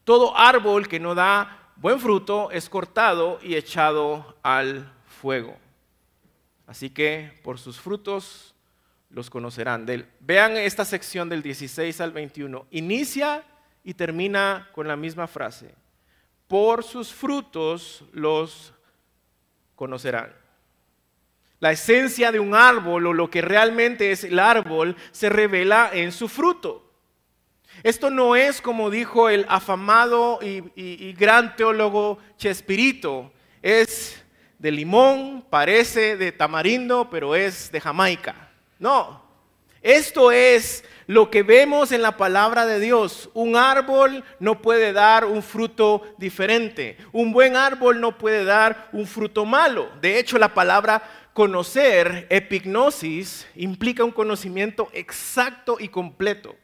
Todo 0.03 0.35
árbol 0.35 0.87
que 0.87 0.99
no 0.99 1.13
da 1.13 1.71
buen 1.75 1.99
fruto 1.99 2.49
es 2.49 2.67
cortado 2.67 3.37
y 3.43 3.53
echado 3.53 4.35
al 4.41 4.91
fuego. 5.05 5.59
Así 6.65 6.89
que 6.89 7.39
por 7.43 7.59
sus 7.59 7.79
frutos 7.79 8.55
los 9.11 9.29
conocerán. 9.29 9.85
vean 10.19 10.57
esta 10.57 10.83
sección 10.83 11.29
del 11.29 11.43
16 11.43 12.01
al 12.01 12.13
21. 12.13 12.65
Inicia 12.71 13.43
y 13.83 13.93
termina 13.93 14.69
con 14.71 14.87
la 14.87 14.95
misma 14.95 15.27
frase. 15.27 15.75
Por 16.47 16.83
sus 16.83 17.13
frutos 17.13 18.05
los 18.11 18.73
conocerán. 19.75 20.40
La 21.61 21.71
esencia 21.71 22.31
de 22.31 22.39
un 22.39 22.55
árbol 22.55 23.05
o 23.05 23.13
lo 23.13 23.29
que 23.29 23.41
realmente 23.41 24.11
es 24.11 24.23
el 24.23 24.39
árbol 24.39 24.97
se 25.11 25.29
revela 25.29 25.91
en 25.93 26.11
su 26.11 26.27
fruto. 26.27 26.91
Esto 27.83 28.09
no 28.09 28.35
es 28.35 28.61
como 28.61 28.89
dijo 28.89 29.29
el 29.29 29.45
afamado 29.47 30.39
y, 30.41 31.13
gran 31.13 31.55
teólogo 31.55 32.17
Chespirito, 32.35 33.31
es 33.61 34.23
de 34.57 34.71
limón, 34.71 35.45
parece 35.51 36.17
de 36.17 36.31
tamarindo, 36.31 37.09
pero 37.11 37.35
es 37.35 37.71
de 37.71 37.79
Jamaica. 37.79 38.49
No, 38.79 39.23
esto 39.81 40.31
es 40.31 40.83
lo 41.07 41.31
que 41.31 41.41
vemos 41.41 41.91
en 41.91 42.03
la 42.03 42.15
palabra 42.15 42.67
de 42.67 42.79
Dios. 42.79 43.29
Un 43.33 43.55
árbol 43.55 44.23
no 44.39 44.61
puede 44.61 44.93
dar 44.93 45.25
un 45.25 45.41
fruto 45.41 46.03
diferente. 46.17 46.97
Un 47.11 47.31
buen 47.31 47.55
árbol 47.55 47.99
no 47.99 48.17
puede 48.17 48.45
dar 48.45 48.89
un 48.91 49.07
fruto 49.07 49.43
malo. 49.43 49.89
De 49.99 50.19
hecho, 50.19 50.37
la 50.37 50.53
palabra 50.53 51.01
conocer, 51.33 52.27
epignosis, 52.29 53.47
implica 53.55 54.03
un 54.03 54.11
conocimiento 54.11 54.89
exacto 54.93 55.77
y 55.79 55.87
completo 55.87 56.55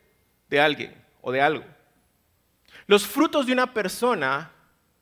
de 0.49 0.59
alguien 0.59 0.93
o 1.21 1.31
de 1.31 1.41
algo. 1.41 1.65
Los 2.85 3.05
frutos 3.05 3.45
de 3.45 3.53
una 3.53 3.73
persona 3.73 4.51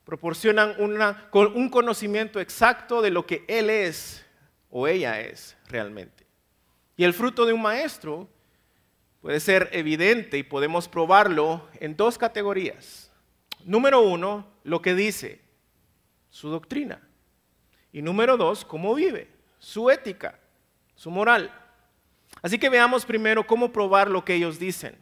proporcionan 0.04 0.74
un 0.78 1.68
conocimiento 1.68 2.40
exacto 2.40 3.02
de 3.02 3.10
lo 3.10 3.26
que 3.26 3.44
él 3.48 3.70
es 3.70 4.24
o 4.70 4.86
ella 4.86 5.20
es 5.20 5.56
realmente. 5.68 6.26
Y 6.96 7.04
el 7.04 7.12
fruto 7.12 7.44
de 7.44 7.52
un 7.52 7.62
maestro 7.62 8.28
puede 9.20 9.40
ser 9.40 9.68
evidente 9.72 10.38
y 10.38 10.42
podemos 10.42 10.88
probarlo 10.88 11.68
en 11.80 11.96
dos 11.96 12.18
categorías. 12.18 13.10
Número 13.64 14.00
uno, 14.00 14.46
lo 14.62 14.80
que 14.80 14.94
dice, 14.94 15.40
su 16.30 16.48
doctrina. 16.50 17.00
Y 17.92 18.02
número 18.02 18.36
dos, 18.36 18.64
cómo 18.64 18.94
vive 18.94 19.35
su 19.66 19.90
ética, 19.90 20.38
su 20.94 21.10
moral. 21.10 21.52
Así 22.40 22.56
que 22.56 22.68
veamos 22.68 23.04
primero 23.04 23.44
cómo 23.44 23.72
probar 23.72 24.08
lo 24.08 24.24
que 24.24 24.34
ellos 24.34 24.60
dicen. 24.60 24.96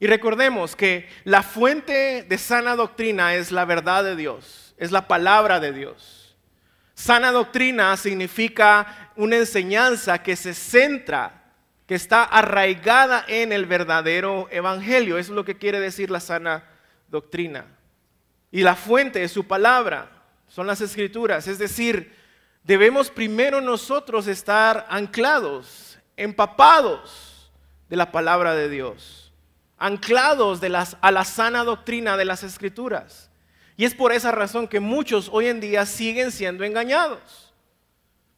Y 0.00 0.06
recordemos 0.06 0.74
que 0.74 1.06
la 1.24 1.42
fuente 1.42 2.22
de 2.22 2.38
sana 2.38 2.74
doctrina 2.74 3.34
es 3.34 3.52
la 3.52 3.66
verdad 3.66 4.02
de 4.02 4.16
Dios, 4.16 4.74
es 4.78 4.92
la 4.92 5.06
palabra 5.06 5.60
de 5.60 5.74
Dios. 5.74 6.38
Sana 6.94 7.32
doctrina 7.32 7.94
significa 7.98 9.12
una 9.14 9.36
enseñanza 9.36 10.22
que 10.22 10.36
se 10.36 10.54
centra, 10.54 11.52
que 11.86 11.96
está 11.96 12.24
arraigada 12.24 13.26
en 13.28 13.52
el 13.52 13.66
verdadero 13.66 14.48
evangelio. 14.50 15.18
Eso 15.18 15.32
es 15.32 15.36
lo 15.36 15.44
que 15.44 15.58
quiere 15.58 15.80
decir 15.80 16.10
la 16.10 16.20
sana 16.20 16.64
doctrina. 17.08 17.66
Y 18.50 18.62
la 18.62 18.74
fuente 18.74 19.22
es 19.22 19.32
su 19.32 19.46
palabra, 19.46 20.10
son 20.48 20.66
las 20.66 20.80
escrituras, 20.80 21.46
es 21.46 21.58
decir, 21.58 22.24
debemos 22.66 23.10
primero 23.10 23.60
nosotros 23.60 24.26
estar 24.26 24.86
anclados, 24.90 25.98
empapados 26.16 27.52
de 27.88 27.96
la 27.96 28.10
palabra 28.10 28.54
de 28.54 28.68
Dios, 28.68 29.32
anclados 29.78 30.60
a 31.00 31.10
la 31.12 31.24
sana 31.24 31.62
doctrina 31.62 32.16
de 32.16 32.24
las 32.24 32.42
escrituras. 32.42 33.30
Y 33.76 33.84
es 33.84 33.94
por 33.94 34.10
esa 34.12 34.32
razón 34.32 34.66
que 34.66 34.80
muchos 34.80 35.28
hoy 35.32 35.46
en 35.46 35.60
día 35.60 35.86
siguen 35.86 36.32
siendo 36.32 36.64
engañados, 36.64 37.54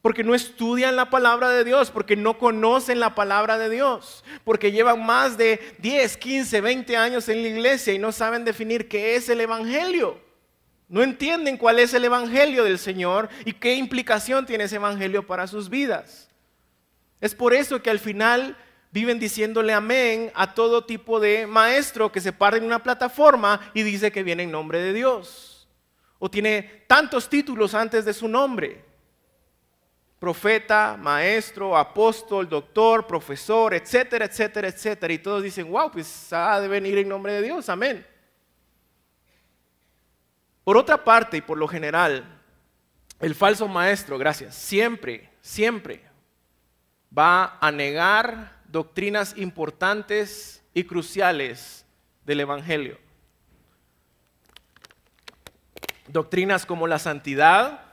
porque 0.03 0.23
no 0.23 0.35
estudian 0.35 0.95
la 0.95 1.09
palabra 1.09 1.49
de 1.49 1.63
Dios, 1.63 1.89
porque 1.89 2.15
no 2.15 2.37
conocen 2.37 2.99
la 2.99 3.15
palabra 3.15 3.57
de 3.57 3.69
Dios, 3.69 4.23
porque 4.43 4.71
llevan 4.71 5.03
más 5.03 5.37
de 5.37 5.75
10, 5.79 6.17
15, 6.17 6.61
20 6.61 6.97
años 6.97 7.29
en 7.29 7.41
la 7.41 7.47
iglesia 7.47 7.93
y 7.93 7.99
no 7.99 8.11
saben 8.11 8.45
definir 8.45 8.87
qué 8.87 9.15
es 9.15 9.27
el 9.27 9.41
Evangelio. 9.41 10.28
No 10.89 11.03
entienden 11.03 11.55
cuál 11.57 11.77
es 11.77 11.93
el 11.93 12.03
Evangelio 12.03 12.63
del 12.63 12.79
Señor 12.79 13.29
y 13.45 13.53
qué 13.53 13.75
implicación 13.75 14.47
tiene 14.47 14.63
ese 14.63 14.77
Evangelio 14.77 15.25
para 15.25 15.45
sus 15.45 15.69
vidas. 15.69 16.29
Es 17.21 17.35
por 17.35 17.53
eso 17.53 17.81
que 17.83 17.91
al 17.91 17.99
final 17.99 18.57
viven 18.91 19.19
diciéndole 19.19 19.71
amén 19.71 20.31
a 20.33 20.55
todo 20.55 20.85
tipo 20.85 21.19
de 21.19 21.45
maestro 21.45 22.11
que 22.11 22.21
se 22.21 22.33
para 22.33 22.57
en 22.57 22.63
una 22.63 22.81
plataforma 22.81 23.71
y 23.75 23.83
dice 23.83 24.11
que 24.11 24.23
viene 24.23 24.43
en 24.43 24.51
nombre 24.51 24.81
de 24.81 24.93
Dios. 24.93 25.67
O 26.17 26.29
tiene 26.29 26.83
tantos 26.87 27.29
títulos 27.29 27.75
antes 27.75 28.03
de 28.03 28.13
su 28.13 28.27
nombre. 28.27 28.83
Profeta, 30.17 30.97
maestro, 30.99 31.77
apóstol, 31.77 32.49
doctor, 32.49 33.05
profesor, 33.05 33.75
etcétera, 33.75 34.25
etcétera, 34.25 34.67
etcétera. 34.67 35.13
Y 35.13 35.19
todos 35.19 35.43
dicen, 35.43 35.69
wow, 35.69 35.91
pues 35.91 36.33
ha 36.33 36.59
de 36.59 36.67
venir 36.67 36.97
en 36.97 37.07
nombre 37.07 37.33
de 37.33 37.43
Dios, 37.43 37.69
amén. 37.69 38.05
Por 40.69 40.77
otra 40.77 41.03
parte, 41.03 41.37
y 41.37 41.41
por 41.41 41.57
lo 41.57 41.67
general, 41.67 42.23
el 43.19 43.33
falso 43.33 43.67
maestro, 43.67 44.19
gracias, 44.19 44.53
siempre, 44.53 45.31
siempre 45.41 46.03
va 47.17 47.57
a 47.59 47.71
negar 47.71 48.61
doctrinas 48.67 49.35
importantes 49.35 50.63
y 50.75 50.83
cruciales 50.83 51.87
del 52.23 52.41
Evangelio. 52.41 52.99
Doctrinas 56.07 56.67
como 56.67 56.85
la 56.85 56.99
santidad, 56.99 57.85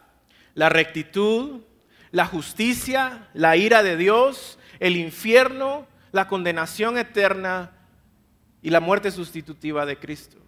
la 0.52 0.68
rectitud, 0.68 1.62
la 2.10 2.26
justicia, 2.26 3.30
la 3.32 3.56
ira 3.56 3.82
de 3.82 3.96
Dios, 3.96 4.58
el 4.80 4.96
infierno, 4.96 5.86
la 6.12 6.28
condenación 6.28 6.98
eterna 6.98 7.72
y 8.60 8.68
la 8.68 8.80
muerte 8.80 9.10
sustitutiva 9.10 9.86
de 9.86 9.98
Cristo. 9.98 10.45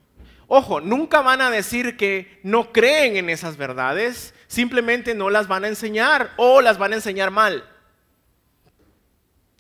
Ojo, 0.50 0.80
nunca 0.80 1.20
van 1.20 1.42
a 1.42 1.50
decir 1.50 1.98
que 1.98 2.40
no 2.42 2.72
creen 2.72 3.16
en 3.16 3.28
esas 3.28 3.58
verdades, 3.58 4.34
simplemente 4.46 5.14
no 5.14 5.28
las 5.28 5.46
van 5.46 5.64
a 5.64 5.68
enseñar 5.68 6.32
o 6.38 6.62
las 6.62 6.78
van 6.78 6.92
a 6.92 6.96
enseñar 6.96 7.30
mal. 7.30 7.68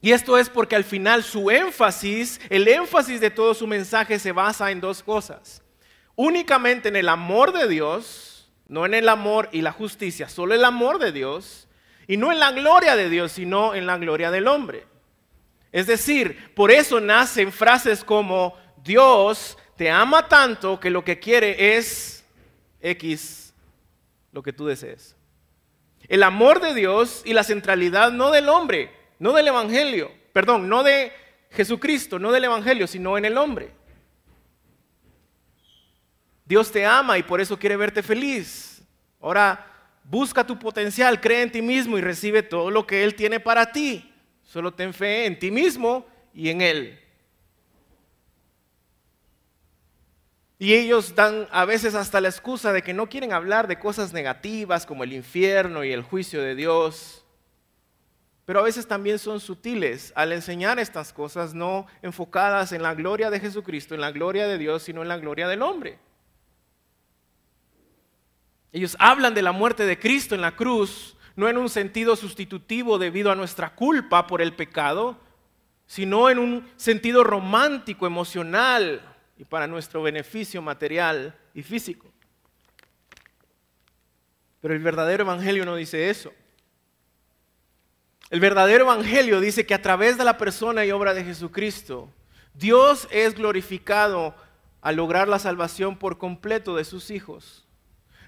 Y 0.00 0.12
esto 0.12 0.38
es 0.38 0.48
porque 0.48 0.76
al 0.76 0.84
final 0.84 1.22
su 1.22 1.50
énfasis, 1.50 2.40
el 2.48 2.66
énfasis 2.66 3.20
de 3.20 3.30
todo 3.30 3.52
su 3.52 3.66
mensaje 3.66 4.18
se 4.18 4.32
basa 4.32 4.70
en 4.70 4.80
dos 4.80 5.02
cosas. 5.02 5.62
Únicamente 6.16 6.88
en 6.88 6.96
el 6.96 7.10
amor 7.10 7.52
de 7.52 7.68
Dios, 7.68 8.50
no 8.66 8.86
en 8.86 8.94
el 8.94 9.10
amor 9.10 9.50
y 9.52 9.60
la 9.60 9.72
justicia, 9.72 10.30
solo 10.30 10.54
el 10.54 10.64
amor 10.64 10.98
de 10.98 11.12
Dios, 11.12 11.68
y 12.06 12.16
no 12.16 12.32
en 12.32 12.40
la 12.40 12.52
gloria 12.52 12.96
de 12.96 13.10
Dios, 13.10 13.32
sino 13.32 13.74
en 13.74 13.86
la 13.86 13.98
gloria 13.98 14.30
del 14.30 14.48
hombre. 14.48 14.86
Es 15.70 15.86
decir, 15.86 16.54
por 16.54 16.70
eso 16.70 16.98
nacen 16.98 17.52
frases 17.52 18.02
como 18.02 18.56
Dios 18.82 19.58
te 19.78 19.90
ama 19.90 20.28
tanto 20.28 20.80
que 20.80 20.90
lo 20.90 21.04
que 21.04 21.20
quiere 21.20 21.76
es 21.76 22.24
X, 22.82 23.54
lo 24.32 24.42
que 24.42 24.52
tú 24.52 24.66
desees. 24.66 25.14
El 26.08 26.24
amor 26.24 26.60
de 26.60 26.74
Dios 26.74 27.22
y 27.24 27.32
la 27.32 27.44
centralidad 27.44 28.10
no 28.10 28.32
del 28.32 28.48
hombre, 28.48 28.90
no 29.20 29.32
del 29.32 29.46
Evangelio, 29.46 30.10
perdón, 30.32 30.68
no 30.68 30.82
de 30.82 31.12
Jesucristo, 31.52 32.18
no 32.18 32.32
del 32.32 32.44
Evangelio, 32.44 32.88
sino 32.88 33.16
en 33.16 33.24
el 33.24 33.38
hombre. 33.38 33.70
Dios 36.44 36.72
te 36.72 36.84
ama 36.84 37.16
y 37.16 37.22
por 37.22 37.40
eso 37.40 37.56
quiere 37.56 37.76
verte 37.76 38.02
feliz. 38.02 38.82
Ahora, 39.20 39.64
busca 40.02 40.44
tu 40.44 40.58
potencial, 40.58 41.20
cree 41.20 41.42
en 41.42 41.52
ti 41.52 41.62
mismo 41.62 41.96
y 41.96 42.00
recibe 42.00 42.42
todo 42.42 42.68
lo 42.72 42.84
que 42.84 43.04
Él 43.04 43.14
tiene 43.14 43.38
para 43.38 43.70
ti. 43.70 44.12
Solo 44.42 44.74
ten 44.74 44.92
fe 44.92 45.26
en 45.26 45.38
ti 45.38 45.52
mismo 45.52 46.04
y 46.34 46.48
en 46.48 46.62
Él. 46.62 47.07
Y 50.58 50.74
ellos 50.74 51.14
dan 51.14 51.46
a 51.52 51.64
veces 51.64 51.94
hasta 51.94 52.20
la 52.20 52.28
excusa 52.28 52.72
de 52.72 52.82
que 52.82 52.92
no 52.92 53.08
quieren 53.08 53.32
hablar 53.32 53.68
de 53.68 53.78
cosas 53.78 54.12
negativas 54.12 54.86
como 54.86 55.04
el 55.04 55.12
infierno 55.12 55.84
y 55.84 55.92
el 55.92 56.02
juicio 56.02 56.42
de 56.42 56.56
Dios. 56.56 57.24
Pero 58.44 58.60
a 58.60 58.64
veces 58.64 58.88
también 58.88 59.20
son 59.20 59.38
sutiles 59.38 60.12
al 60.16 60.32
enseñar 60.32 60.80
estas 60.80 61.12
cosas 61.12 61.54
no 61.54 61.86
enfocadas 62.02 62.72
en 62.72 62.82
la 62.82 62.94
gloria 62.94 63.30
de 63.30 63.38
Jesucristo, 63.38 63.94
en 63.94 64.00
la 64.00 64.10
gloria 64.10 64.48
de 64.48 64.58
Dios, 64.58 64.82
sino 64.82 65.02
en 65.02 65.08
la 65.08 65.18
gloria 65.18 65.46
del 65.46 65.62
hombre. 65.62 65.98
Ellos 68.72 68.96
hablan 68.98 69.34
de 69.34 69.42
la 69.42 69.52
muerte 69.52 69.86
de 69.86 69.98
Cristo 69.98 70.34
en 70.34 70.40
la 70.40 70.56
cruz, 70.56 71.16
no 71.36 71.48
en 71.48 71.56
un 71.56 71.68
sentido 71.68 72.16
sustitutivo 72.16 72.98
debido 72.98 73.30
a 73.30 73.36
nuestra 73.36 73.74
culpa 73.74 74.26
por 74.26 74.42
el 74.42 74.54
pecado, 74.54 75.18
sino 75.86 76.28
en 76.28 76.38
un 76.38 76.68
sentido 76.76 77.22
romántico, 77.22 78.06
emocional, 78.06 79.02
y 79.38 79.44
para 79.44 79.68
nuestro 79.68 80.02
beneficio 80.02 80.60
material 80.60 81.34
y 81.54 81.62
físico. 81.62 82.08
Pero 84.60 84.74
el 84.74 84.80
verdadero 84.80 85.22
evangelio 85.22 85.64
no 85.64 85.76
dice 85.76 86.10
eso. 86.10 86.32
El 88.30 88.40
verdadero 88.40 88.84
evangelio 88.84 89.40
dice 89.40 89.64
que 89.64 89.74
a 89.74 89.80
través 89.80 90.18
de 90.18 90.24
la 90.24 90.36
persona 90.36 90.84
y 90.84 90.90
obra 90.90 91.14
de 91.14 91.24
Jesucristo, 91.24 92.12
Dios 92.52 93.06
es 93.12 93.34
glorificado 93.34 94.34
al 94.82 94.96
lograr 94.96 95.28
la 95.28 95.38
salvación 95.38 95.96
por 95.96 96.18
completo 96.18 96.76
de 96.76 96.84
sus 96.84 97.10
hijos, 97.10 97.66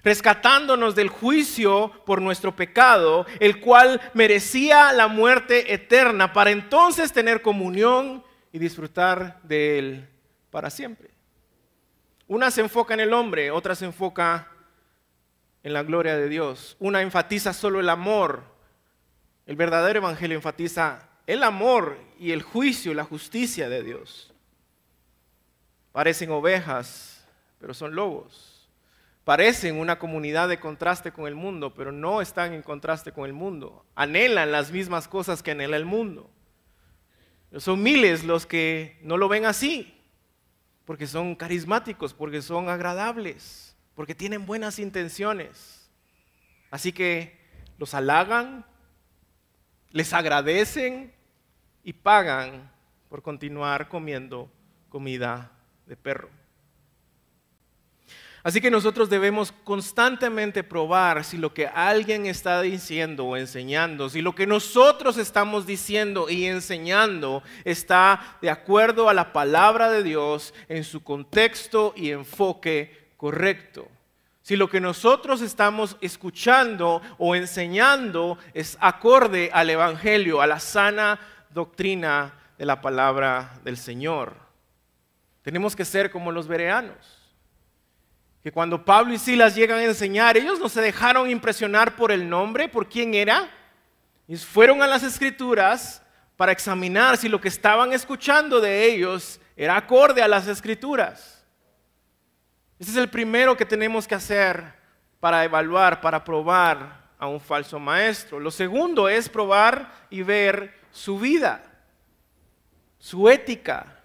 rescatándonos 0.03 0.95
del 0.95 1.09
juicio 1.09 1.91
por 2.05 2.21
nuestro 2.21 2.55
pecado, 2.55 3.25
el 3.39 3.59
cual 3.59 4.01
merecía 4.13 4.93
la 4.93 5.07
muerte 5.07 5.73
eterna, 5.73 6.31
para 6.31 6.51
entonces 6.51 7.11
tener 7.11 7.41
comunión 7.41 8.23
y 8.53 8.59
disfrutar 8.59 9.41
de 9.43 9.79
él 9.79 10.10
para 10.51 10.69
siempre. 10.69 11.09
Una 12.27 12.51
se 12.51 12.61
enfoca 12.61 12.93
en 12.93 12.99
el 12.99 13.13
hombre, 13.13 13.51
otra 13.51 13.75
se 13.75 13.85
enfoca 13.85 14.47
en 15.63 15.73
la 15.73 15.83
gloria 15.83 16.15
de 16.15 16.29
Dios. 16.29 16.77
Una 16.79 17.01
enfatiza 17.01 17.53
solo 17.53 17.79
el 17.79 17.89
amor, 17.89 18.43
el 19.45 19.55
verdadero 19.55 19.99
evangelio 19.99 20.37
enfatiza 20.37 21.09
el 21.27 21.43
amor 21.43 21.97
y 22.19 22.31
el 22.31 22.41
juicio 22.41 22.93
la 22.93 23.03
justicia 23.03 23.69
de 23.69 23.83
Dios. 23.83 24.33
Parecen 25.91 26.31
ovejas, 26.31 27.25
pero 27.59 27.73
son 27.73 27.95
lobos. 27.95 28.69
Parecen 29.23 29.77
una 29.77 29.99
comunidad 29.99 30.49
de 30.49 30.59
contraste 30.59 31.11
con 31.11 31.27
el 31.27 31.35
mundo, 31.35 31.73
pero 31.75 31.91
no 31.91 32.21
están 32.21 32.53
en 32.53 32.63
contraste 32.63 33.11
con 33.11 33.25
el 33.25 33.33
mundo. 33.33 33.85
Anhelan 33.93 34.51
las 34.51 34.71
mismas 34.71 35.07
cosas 35.07 35.43
que 35.43 35.51
anhela 35.51 35.77
el 35.77 35.85
mundo. 35.85 36.29
Son 37.57 37.83
miles 37.83 38.23
los 38.23 38.45
que 38.45 38.97
no 39.03 39.17
lo 39.17 39.27
ven 39.27 39.45
así, 39.45 40.00
porque 40.85 41.07
son 41.07 41.35
carismáticos, 41.35 42.13
porque 42.13 42.41
son 42.41 42.69
agradables, 42.69 43.75
porque 43.95 44.15
tienen 44.15 44.45
buenas 44.45 44.79
intenciones. 44.79 45.89
Así 46.69 46.91
que 46.91 47.39
los 47.77 47.93
halagan, 47.93 48.65
les 49.91 50.13
agradecen 50.13 51.13
y 51.83 51.93
pagan 51.93 52.71
por 53.09 53.21
continuar 53.21 53.89
comiendo 53.89 54.51
comida 54.89 55.51
de 55.85 55.97
perro. 55.97 56.29
Así 58.43 58.59
que 58.59 58.71
nosotros 58.71 59.09
debemos 59.09 59.51
constantemente 59.51 60.63
probar 60.63 61.23
si 61.23 61.37
lo 61.37 61.53
que 61.53 61.67
alguien 61.67 62.25
está 62.25 62.61
diciendo 62.61 63.25
o 63.25 63.37
enseñando, 63.37 64.09
si 64.09 64.21
lo 64.21 64.33
que 64.33 64.47
nosotros 64.47 65.17
estamos 65.17 65.67
diciendo 65.67 66.27
y 66.27 66.45
enseñando 66.45 67.43
está 67.65 68.37
de 68.41 68.49
acuerdo 68.49 69.09
a 69.09 69.13
la 69.13 69.31
palabra 69.31 69.91
de 69.91 70.01
Dios 70.01 70.55
en 70.69 70.83
su 70.83 71.03
contexto 71.03 71.93
y 71.95 72.09
enfoque 72.09 73.11
correcto. 73.15 73.87
Si 74.41 74.55
lo 74.55 74.67
que 74.67 74.81
nosotros 74.81 75.41
estamos 75.41 75.97
escuchando 76.01 77.03
o 77.19 77.35
enseñando 77.35 78.39
es 78.55 78.75
acorde 78.81 79.51
al 79.53 79.69
Evangelio, 79.69 80.41
a 80.41 80.47
la 80.47 80.59
sana 80.59 81.19
doctrina 81.51 82.33
de 82.57 82.65
la 82.65 82.81
palabra 82.81 83.59
del 83.63 83.77
Señor. 83.77 84.33
Tenemos 85.43 85.75
que 85.75 85.85
ser 85.85 86.09
como 86.09 86.31
los 86.31 86.47
bereanos 86.47 87.20
que 88.43 88.51
cuando 88.51 88.83
Pablo 88.83 89.13
y 89.13 89.19
Silas 89.19 89.55
llegan 89.55 89.79
a 89.79 89.83
enseñar, 89.83 90.35
ellos 90.35 90.59
no 90.59 90.67
se 90.67 90.81
dejaron 90.81 91.29
impresionar 91.29 91.95
por 91.95 92.11
el 92.11 92.27
nombre, 92.27 92.67
por 92.67 92.89
quién 92.89 93.13
era, 93.13 93.49
y 94.27 94.35
fueron 94.37 94.81
a 94.81 94.87
las 94.87 95.03
escrituras 95.03 96.01
para 96.37 96.51
examinar 96.51 97.17
si 97.17 97.29
lo 97.29 97.39
que 97.39 97.49
estaban 97.49 97.93
escuchando 97.93 98.59
de 98.59 98.85
ellos 98.85 99.39
era 99.55 99.77
acorde 99.77 100.23
a 100.23 100.27
las 100.27 100.47
escrituras. 100.47 101.45
Ese 102.79 102.91
es 102.91 102.97
el 102.97 103.09
primero 103.09 103.55
que 103.55 103.65
tenemos 103.65 104.07
que 104.07 104.15
hacer 104.15 104.73
para 105.19 105.43
evaluar, 105.43 106.01
para 106.01 106.23
probar 106.23 107.11
a 107.19 107.27
un 107.27 107.39
falso 107.39 107.77
maestro. 107.77 108.39
Lo 108.39 108.49
segundo 108.49 109.07
es 109.07 109.29
probar 109.29 109.91
y 110.09 110.23
ver 110.23 110.73
su 110.89 111.19
vida, 111.19 111.63
su 112.97 113.29
ética, 113.29 114.01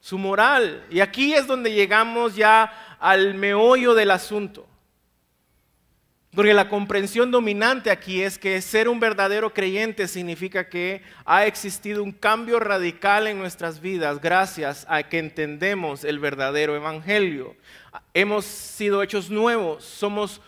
su 0.00 0.18
moral. 0.18 0.84
Y 0.90 0.98
aquí 0.98 1.34
es 1.34 1.46
donde 1.46 1.72
llegamos 1.72 2.34
ya 2.34 2.89
al 3.00 3.34
meollo 3.34 3.94
del 3.94 4.12
asunto. 4.12 4.66
Porque 6.32 6.54
la 6.54 6.68
comprensión 6.68 7.32
dominante 7.32 7.90
aquí 7.90 8.22
es 8.22 8.38
que 8.38 8.60
ser 8.60 8.88
un 8.88 9.00
verdadero 9.00 9.52
creyente 9.52 10.06
significa 10.06 10.68
que 10.68 11.02
ha 11.24 11.44
existido 11.44 12.04
un 12.04 12.12
cambio 12.12 12.60
radical 12.60 13.26
en 13.26 13.38
nuestras 13.38 13.80
vidas 13.80 14.20
gracias 14.20 14.86
a 14.88 15.02
que 15.02 15.18
entendemos 15.18 16.04
el 16.04 16.20
verdadero 16.20 16.76
evangelio. 16.76 17.56
Hemos 18.14 18.44
sido 18.44 19.02
hechos 19.02 19.28
nuevos, 19.28 19.84
somos 19.84 20.40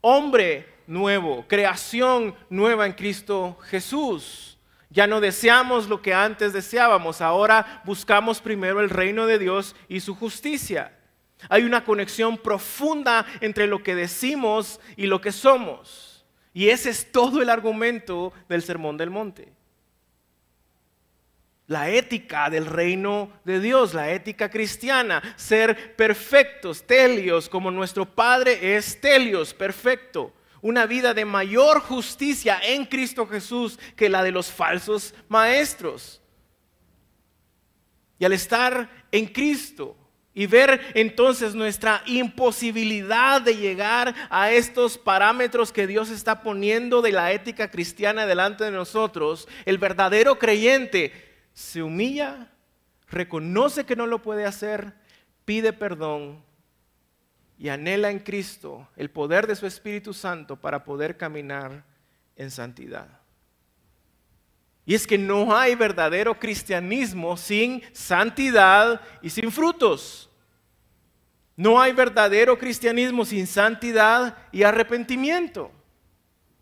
hombre 0.00 0.66
nuevo, 0.88 1.44
creación 1.46 2.34
nueva 2.50 2.86
en 2.86 2.94
Cristo 2.94 3.58
Jesús. 3.68 4.58
Ya 4.90 5.06
no 5.06 5.20
deseamos 5.20 5.88
lo 5.88 6.02
que 6.02 6.14
antes 6.14 6.52
deseábamos, 6.52 7.20
ahora 7.20 7.82
buscamos 7.84 8.40
primero 8.40 8.80
el 8.80 8.90
reino 8.90 9.26
de 9.26 9.38
Dios 9.38 9.76
y 9.88 10.00
su 10.00 10.16
justicia. 10.16 10.97
Hay 11.48 11.62
una 11.64 11.84
conexión 11.84 12.36
profunda 12.38 13.24
entre 13.40 13.66
lo 13.66 13.82
que 13.82 13.94
decimos 13.94 14.80
y 14.96 15.06
lo 15.06 15.20
que 15.20 15.32
somos. 15.32 16.26
Y 16.52 16.70
ese 16.70 16.90
es 16.90 17.12
todo 17.12 17.40
el 17.40 17.50
argumento 17.50 18.32
del 18.48 18.62
Sermón 18.62 18.96
del 18.96 19.10
Monte. 19.10 19.52
La 21.68 21.90
ética 21.90 22.48
del 22.48 22.66
reino 22.66 23.30
de 23.44 23.60
Dios, 23.60 23.92
la 23.92 24.10
ética 24.10 24.50
cristiana, 24.50 25.22
ser 25.36 25.94
perfectos, 25.96 26.86
telios, 26.86 27.48
como 27.48 27.70
nuestro 27.70 28.06
Padre 28.06 28.76
es 28.76 29.00
telios, 29.00 29.52
perfecto. 29.52 30.32
Una 30.62 30.86
vida 30.86 31.14
de 31.14 31.24
mayor 31.24 31.80
justicia 31.80 32.58
en 32.62 32.86
Cristo 32.86 33.26
Jesús 33.26 33.78
que 33.94 34.08
la 34.08 34.24
de 34.24 34.32
los 34.32 34.50
falsos 34.50 35.14
maestros. 35.28 36.20
Y 38.18 38.24
al 38.24 38.32
estar 38.32 38.90
en 39.12 39.26
Cristo, 39.26 39.94
y 40.38 40.46
ver 40.46 40.92
entonces 40.94 41.56
nuestra 41.56 42.00
imposibilidad 42.06 43.42
de 43.42 43.56
llegar 43.56 44.14
a 44.30 44.52
estos 44.52 44.96
parámetros 44.96 45.72
que 45.72 45.88
Dios 45.88 46.10
está 46.10 46.44
poniendo 46.44 47.02
de 47.02 47.10
la 47.10 47.32
ética 47.32 47.72
cristiana 47.72 48.24
delante 48.24 48.62
de 48.62 48.70
nosotros, 48.70 49.48
el 49.64 49.78
verdadero 49.78 50.38
creyente 50.38 51.12
se 51.54 51.82
humilla, 51.82 52.52
reconoce 53.08 53.84
que 53.84 53.96
no 53.96 54.06
lo 54.06 54.22
puede 54.22 54.44
hacer, 54.44 54.92
pide 55.44 55.72
perdón 55.72 56.40
y 57.58 57.68
anhela 57.70 58.12
en 58.12 58.20
Cristo 58.20 58.86
el 58.94 59.10
poder 59.10 59.48
de 59.48 59.56
su 59.56 59.66
Espíritu 59.66 60.14
Santo 60.14 60.54
para 60.54 60.84
poder 60.84 61.16
caminar 61.16 61.82
en 62.36 62.52
santidad. 62.52 63.08
Y 64.86 64.94
es 64.94 65.04
que 65.04 65.18
no 65.18 65.56
hay 65.56 65.74
verdadero 65.74 66.38
cristianismo 66.38 67.36
sin 67.36 67.82
santidad 67.92 69.00
y 69.20 69.30
sin 69.30 69.50
frutos. 69.50 70.27
No 71.58 71.80
hay 71.80 71.90
verdadero 71.90 72.56
cristianismo 72.56 73.24
sin 73.24 73.44
santidad 73.48 74.36
y 74.52 74.62
arrepentimiento. 74.62 75.72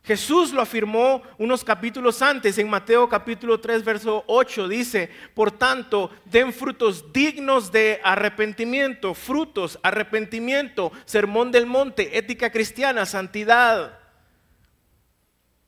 Jesús 0.02 0.54
lo 0.54 0.62
afirmó 0.62 1.20
unos 1.36 1.62
capítulos 1.62 2.22
antes, 2.22 2.56
en 2.56 2.70
Mateo 2.70 3.06
capítulo 3.06 3.60
3, 3.60 3.84
verso 3.84 4.24
8, 4.26 4.68
dice, 4.68 5.10
por 5.34 5.50
tanto, 5.50 6.10
den 6.24 6.50
frutos 6.50 7.12
dignos 7.12 7.70
de 7.70 8.00
arrepentimiento, 8.02 9.12
frutos, 9.12 9.78
arrepentimiento, 9.82 10.90
sermón 11.04 11.52
del 11.52 11.66
monte, 11.66 12.16
ética 12.16 12.48
cristiana, 12.50 13.04
santidad. 13.04 13.98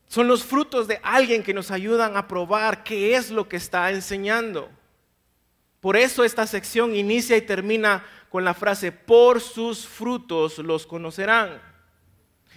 Son 0.07 0.27
los 0.27 0.43
frutos 0.43 0.89
de 0.89 1.01
alguien 1.03 1.43
que 1.43 1.53
nos 1.53 1.71
ayudan 1.71 2.17
a 2.17 2.29
probar 2.29 2.83
qué 2.83 3.15
es 3.15 3.31
lo 3.31 3.47
que 3.47 3.59
está 3.59 3.91
enseñando. 3.91 4.71
Por 5.81 5.97
eso 5.97 6.25
esta 6.25 6.47
sección 6.47 6.97
inicia 6.97 7.37
y 7.37 7.43
termina 7.43 8.05
con 8.31 8.45
la 8.45 8.55
frase, 8.55 8.93
por 8.93 9.41
sus 9.41 9.87
frutos 9.87 10.59
los 10.59 10.87
conocerán. 10.87 11.61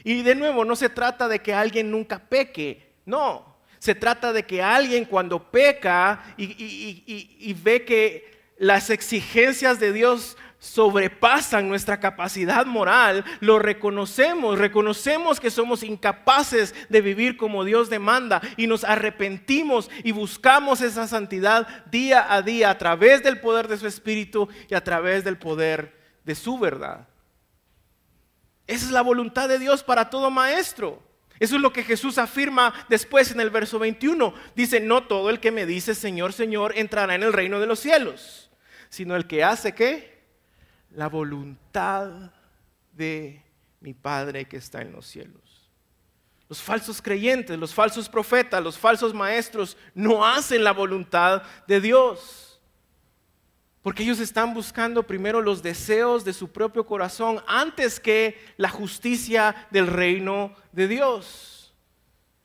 Y 0.03 0.23
de 0.23 0.35
nuevo, 0.35 0.65
no 0.65 0.75
se 0.75 0.89
trata 0.89 1.27
de 1.27 1.39
que 1.39 1.53
alguien 1.53 1.91
nunca 1.91 2.19
peque, 2.19 2.93
no. 3.05 3.57
Se 3.79 3.95
trata 3.95 4.31
de 4.31 4.43
que 4.43 4.61
alguien 4.61 5.05
cuando 5.05 5.51
peca 5.51 6.35
y, 6.37 7.53
ve 7.63 7.83
que 7.83 8.39
las 8.57 8.89
exigencias 8.91 9.79
de 9.79 9.91
Dios 9.91 10.37
sobrepasan 10.61 11.67
nuestra 11.67 11.99
capacidad 11.99 12.67
moral, 12.67 13.25
lo 13.39 13.57
reconocemos, 13.57 14.59
reconocemos 14.59 15.39
que 15.39 15.49
somos 15.49 15.81
incapaces 15.81 16.75
de 16.87 17.01
vivir 17.01 17.35
como 17.35 17.65
Dios 17.65 17.89
demanda 17.89 18.41
y 18.57 18.67
nos 18.67 18.83
arrepentimos 18.83 19.89
y 20.03 20.11
buscamos 20.11 20.81
esa 20.81 21.07
santidad 21.07 21.85
día 21.87 22.31
a 22.31 22.43
día 22.43 22.69
a 22.69 22.77
través 22.77 23.23
del 23.23 23.39
poder 23.39 23.67
de 23.67 23.77
su 23.77 23.87
Espíritu 23.87 24.47
y 24.69 24.75
a 24.75 24.83
través 24.83 25.23
del 25.23 25.39
poder 25.39 25.97
de 26.23 26.35
su 26.35 26.59
verdad. 26.59 27.07
Esa 28.67 28.85
es 28.85 28.91
la 28.91 29.01
voluntad 29.01 29.49
de 29.49 29.57
Dios 29.57 29.81
para 29.81 30.11
todo 30.11 30.29
maestro. 30.29 31.01
Eso 31.39 31.55
es 31.55 31.61
lo 31.63 31.73
que 31.73 31.83
Jesús 31.83 32.19
afirma 32.19 32.85
después 32.87 33.31
en 33.31 33.41
el 33.41 33.49
verso 33.49 33.79
21. 33.79 34.31
Dice, 34.55 34.79
no 34.79 35.07
todo 35.07 35.31
el 35.31 35.39
que 35.39 35.49
me 35.49 35.65
dice 35.65 35.95
Señor, 35.95 36.33
Señor 36.33 36.73
entrará 36.77 37.15
en 37.15 37.23
el 37.23 37.33
reino 37.33 37.59
de 37.59 37.65
los 37.65 37.79
cielos, 37.79 38.51
sino 38.89 39.15
el 39.15 39.25
que 39.25 39.43
hace 39.43 39.73
qué? 39.73 40.10
La 40.93 41.07
voluntad 41.07 42.31
de 42.93 43.43
mi 43.79 43.93
Padre 43.93 44.45
que 44.45 44.57
está 44.57 44.81
en 44.81 44.91
los 44.91 45.05
cielos. 45.05 45.69
Los 46.47 46.61
falsos 46.61 47.01
creyentes, 47.01 47.57
los 47.57 47.73
falsos 47.73 48.09
profetas, 48.09 48.61
los 48.61 48.77
falsos 48.77 49.13
maestros 49.13 49.77
no 49.95 50.25
hacen 50.25 50.63
la 50.63 50.73
voluntad 50.73 51.43
de 51.65 51.79
Dios. 51.79 52.59
Porque 53.81 54.03
ellos 54.03 54.19
están 54.19 54.53
buscando 54.53 55.03
primero 55.03 55.41
los 55.41 55.63
deseos 55.63 56.23
de 56.23 56.33
su 56.33 56.51
propio 56.51 56.85
corazón 56.85 57.41
antes 57.47 57.99
que 57.99 58.37
la 58.57 58.69
justicia 58.69 59.67
del 59.71 59.87
reino 59.87 60.53
de 60.71 60.87
Dios. 60.87 61.73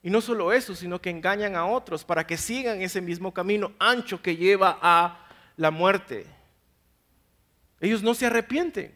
Y 0.02 0.10
no 0.10 0.20
solo 0.20 0.52
eso, 0.52 0.74
sino 0.74 1.00
que 1.00 1.10
engañan 1.10 1.56
a 1.56 1.66
otros 1.66 2.04
para 2.04 2.26
que 2.26 2.36
sigan 2.36 2.80
ese 2.80 3.00
mismo 3.00 3.34
camino 3.34 3.72
ancho 3.80 4.22
que 4.22 4.36
lleva 4.36 4.78
a 4.80 5.26
la 5.56 5.72
muerte. 5.72 6.35
Ellos 7.80 8.02
no 8.02 8.14
se 8.14 8.26
arrepienten. 8.26 8.92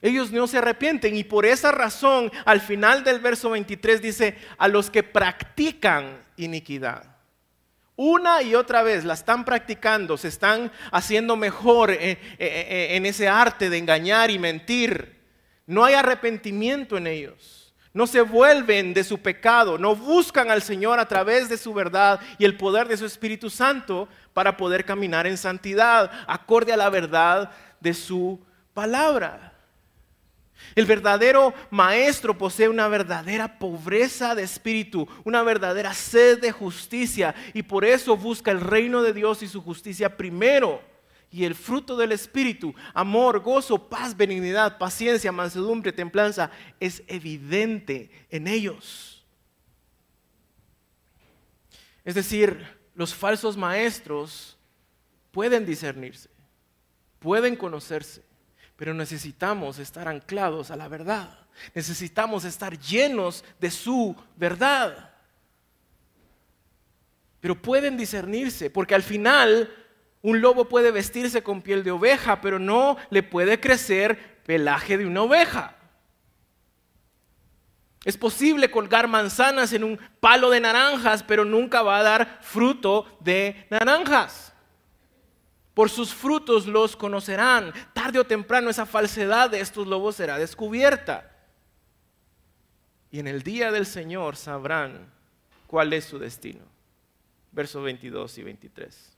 Ellos 0.00 0.30
no 0.30 0.46
se 0.46 0.58
arrepienten 0.58 1.16
y 1.16 1.24
por 1.24 1.46
esa 1.46 1.72
razón 1.72 2.30
al 2.44 2.60
final 2.60 3.04
del 3.04 3.20
verso 3.20 3.50
23 3.50 4.02
dice, 4.02 4.36
a 4.58 4.68
los 4.68 4.90
que 4.90 5.02
practican 5.02 6.20
iniquidad. 6.36 7.14
Una 7.96 8.42
y 8.42 8.54
otra 8.54 8.82
vez 8.82 9.04
la 9.04 9.14
están 9.14 9.44
practicando, 9.44 10.18
se 10.18 10.28
están 10.28 10.72
haciendo 10.90 11.36
mejor 11.36 11.90
eh, 11.90 11.96
eh, 12.00 12.18
eh, 12.38 12.88
en 12.96 13.06
ese 13.06 13.28
arte 13.28 13.70
de 13.70 13.78
engañar 13.78 14.30
y 14.30 14.38
mentir. 14.38 15.22
No 15.66 15.84
hay 15.84 15.94
arrepentimiento 15.94 16.98
en 16.98 17.06
ellos. 17.06 17.63
No 17.94 18.08
se 18.08 18.20
vuelven 18.20 18.92
de 18.92 19.04
su 19.04 19.18
pecado, 19.18 19.78
no 19.78 19.94
buscan 19.94 20.50
al 20.50 20.62
Señor 20.62 20.98
a 20.98 21.06
través 21.06 21.48
de 21.48 21.56
su 21.56 21.72
verdad 21.72 22.18
y 22.38 22.44
el 22.44 22.56
poder 22.56 22.88
de 22.88 22.96
su 22.96 23.06
Espíritu 23.06 23.48
Santo 23.48 24.08
para 24.32 24.56
poder 24.56 24.84
caminar 24.84 25.28
en 25.28 25.36
santidad, 25.36 26.10
acorde 26.26 26.72
a 26.72 26.76
la 26.76 26.90
verdad 26.90 27.52
de 27.78 27.94
su 27.94 28.40
palabra. 28.74 29.52
El 30.74 30.86
verdadero 30.86 31.54
maestro 31.70 32.36
posee 32.36 32.68
una 32.68 32.88
verdadera 32.88 33.60
pobreza 33.60 34.34
de 34.34 34.42
espíritu, 34.42 35.06
una 35.22 35.42
verdadera 35.44 35.94
sed 35.94 36.40
de 36.40 36.50
justicia 36.50 37.34
y 37.52 37.62
por 37.62 37.84
eso 37.84 38.16
busca 38.16 38.50
el 38.50 38.60
reino 38.60 39.02
de 39.02 39.12
Dios 39.12 39.42
y 39.42 39.48
su 39.48 39.62
justicia 39.62 40.16
primero. 40.16 40.82
Y 41.34 41.44
el 41.44 41.56
fruto 41.56 41.96
del 41.96 42.12
espíritu, 42.12 42.72
amor, 42.92 43.40
gozo, 43.40 43.88
paz, 43.88 44.16
benignidad, 44.16 44.78
paciencia, 44.78 45.32
mansedumbre, 45.32 45.92
templanza, 45.92 46.48
es 46.78 47.02
evidente 47.08 48.10
en 48.30 48.46
ellos. 48.46 49.26
Es 52.04 52.14
decir, 52.14 52.64
los 52.94 53.12
falsos 53.12 53.56
maestros 53.56 54.56
pueden 55.32 55.66
discernirse, 55.66 56.30
pueden 57.18 57.56
conocerse 57.56 58.22
pero 58.76 58.92
necesitamos 58.92 59.78
estar 59.78 60.08
anclados 60.08 60.70
a 60.70 60.76
la 60.76 60.88
verdad. 60.88 61.38
Necesitamos 61.74 62.44
estar 62.44 62.78
llenos 62.78 63.44
de 63.60 63.70
su 63.70 64.16
verdad. 64.36 65.12
Pero 67.40 67.60
pueden 67.60 67.96
discernirse, 67.96 68.70
porque 68.70 68.94
al 68.94 69.02
final 69.02 69.70
un 70.24 70.40
lobo 70.40 70.70
puede 70.70 70.90
vestirse 70.90 71.42
con 71.42 71.60
piel 71.60 71.84
de 71.84 71.90
oveja, 71.90 72.40
pero 72.40 72.58
no 72.58 72.96
le 73.10 73.22
puede 73.22 73.60
crecer 73.60 74.40
pelaje 74.44 74.96
de 74.96 75.06
una 75.06 75.20
oveja. 75.20 75.76
Es 78.06 78.16
posible 78.16 78.70
colgar 78.70 79.06
manzanas 79.06 79.74
en 79.74 79.84
un 79.84 80.00
palo 80.20 80.48
de 80.48 80.60
naranjas, 80.60 81.22
pero 81.22 81.44
nunca 81.44 81.82
va 81.82 81.98
a 81.98 82.02
dar 82.02 82.38
fruto 82.40 83.04
de 83.20 83.66
naranjas. 83.68 84.54
Por 85.74 85.90
sus 85.90 86.14
frutos 86.14 86.66
los 86.66 86.96
conocerán. 86.96 87.74
Tarde 87.92 88.18
o 88.18 88.24
temprano 88.24 88.70
esa 88.70 88.86
falsedad 88.86 89.50
de 89.50 89.60
estos 89.60 89.86
lobos 89.86 90.16
será 90.16 90.38
descubierta. 90.38 91.30
Y 93.10 93.18
en 93.18 93.26
el 93.26 93.42
día 93.42 93.70
del 93.70 93.84
Señor 93.84 94.36
sabrán 94.36 95.12
cuál 95.66 95.92
es 95.92 96.06
su 96.06 96.18
destino. 96.18 96.64
Versos 97.52 97.84
22 97.84 98.38
y 98.38 98.42
23. 98.42 99.13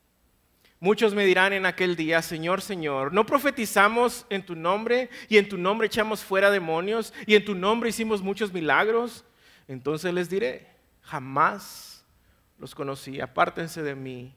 Muchos 0.86 1.16
me 1.16 1.26
dirán 1.26 1.52
en 1.52 1.66
aquel 1.66 1.96
día, 1.96 2.22
Señor, 2.22 2.62
Señor, 2.62 3.12
¿no 3.12 3.26
profetizamos 3.26 4.24
en 4.30 4.46
tu 4.46 4.54
nombre 4.54 5.10
y 5.28 5.36
en 5.36 5.48
tu 5.48 5.58
nombre 5.58 5.88
echamos 5.88 6.22
fuera 6.22 6.48
demonios 6.48 7.12
y 7.26 7.34
en 7.34 7.44
tu 7.44 7.56
nombre 7.56 7.88
hicimos 7.90 8.22
muchos 8.22 8.52
milagros? 8.52 9.24
Entonces 9.66 10.14
les 10.14 10.30
diré, 10.30 10.68
jamás 11.02 12.06
los 12.56 12.72
conocí, 12.72 13.20
apártense 13.20 13.82
de 13.82 13.96
mí 13.96 14.32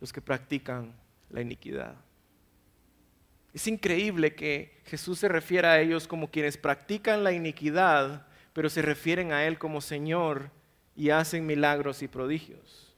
los 0.00 0.12
que 0.12 0.20
practican 0.20 0.94
la 1.30 1.40
iniquidad. 1.40 1.96
Es 3.52 3.66
increíble 3.66 4.36
que 4.36 4.80
Jesús 4.84 5.18
se 5.18 5.26
refiera 5.26 5.72
a 5.72 5.80
ellos 5.80 6.06
como 6.06 6.30
quienes 6.30 6.58
practican 6.58 7.24
la 7.24 7.32
iniquidad, 7.32 8.24
pero 8.52 8.70
se 8.70 8.82
refieren 8.82 9.32
a 9.32 9.44
Él 9.44 9.58
como 9.58 9.80
Señor 9.80 10.52
y 10.94 11.10
hacen 11.10 11.44
milagros 11.44 12.04
y 12.04 12.06
prodigios. 12.06 12.89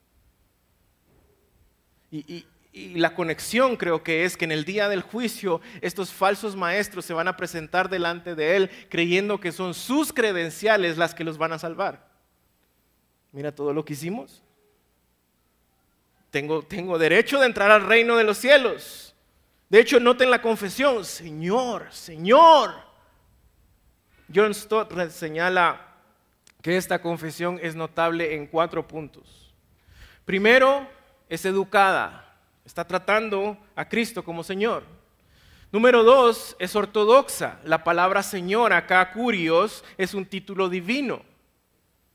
Y, 2.13 2.47
la 2.75 3.15
conexión 3.15 3.77
creo 3.77 4.03
que 4.03 4.25
es 4.25 4.35
que 4.35 4.47
en 4.47 4.53
el 4.53 4.65
día 4.65 4.89
del 4.89 5.03
juicio 5.03 5.61
estos 5.83 6.11
falsos 6.11 6.57
maestros 6.57 7.05
se 7.05 7.13
van 7.13 7.29
a 7.29 7.37
presentar 7.37 7.91
delante 7.91 8.35
de 8.35 8.57
Él 8.57 8.71
creyendo 8.89 9.39
que 9.39 9.53
son 9.53 9.75
sus 9.75 10.11
credenciales 10.11 10.97
las 10.97 11.15
que 11.15 11.23
los 11.23 11.37
van 11.37 11.53
a 11.53 11.59
salvar. 11.59 12.09
Mira 13.31 13.55
todo 13.55 13.75
lo 13.75 13.85
que 13.85 13.93
hicimos. 13.93 14.43
Tengo, 16.31 16.99
derecho 16.99 17.39
de 17.39 17.45
entrar 17.45 17.71
al 17.71 17.85
reino 17.85 18.17
de 18.17 18.25
los 18.25 18.39
cielos. 18.39 19.15
De 19.69 19.79
hecho, 19.79 20.01
noten 20.01 20.31
la 20.31 20.41
confesión, 20.41 21.05
Señor, 21.05 21.89
Señor. 21.91 22.73
John 24.35 24.55
Stott 24.55 25.11
señala 25.11 25.95
que 26.63 26.79
esta 26.79 27.03
confesión 27.03 27.61
es 27.63 27.75
notable 27.75 28.35
en 28.35 28.47
cuatro 28.47 28.89
puntos. 28.89 29.55
Primero, 30.25 30.89
es 31.33 31.47
educada, 31.47 32.37
está 32.63 32.87
tratando 32.87 33.57
a 33.75 33.89
Cristo 33.89 34.23
como 34.23 34.45
Señor. 34.45 34.85
Número 35.71 36.05
dos, 36.05 36.55
es 36.59 36.77
ortodoxa. 36.77 37.59
La 37.65 37.83
palabra 37.85 38.23
Señor 38.23 38.75
acá, 38.75 39.11
curios, 39.13 39.83
es 39.97 40.13
un 40.13 40.27
título 40.27 40.69
divino. 40.69 41.23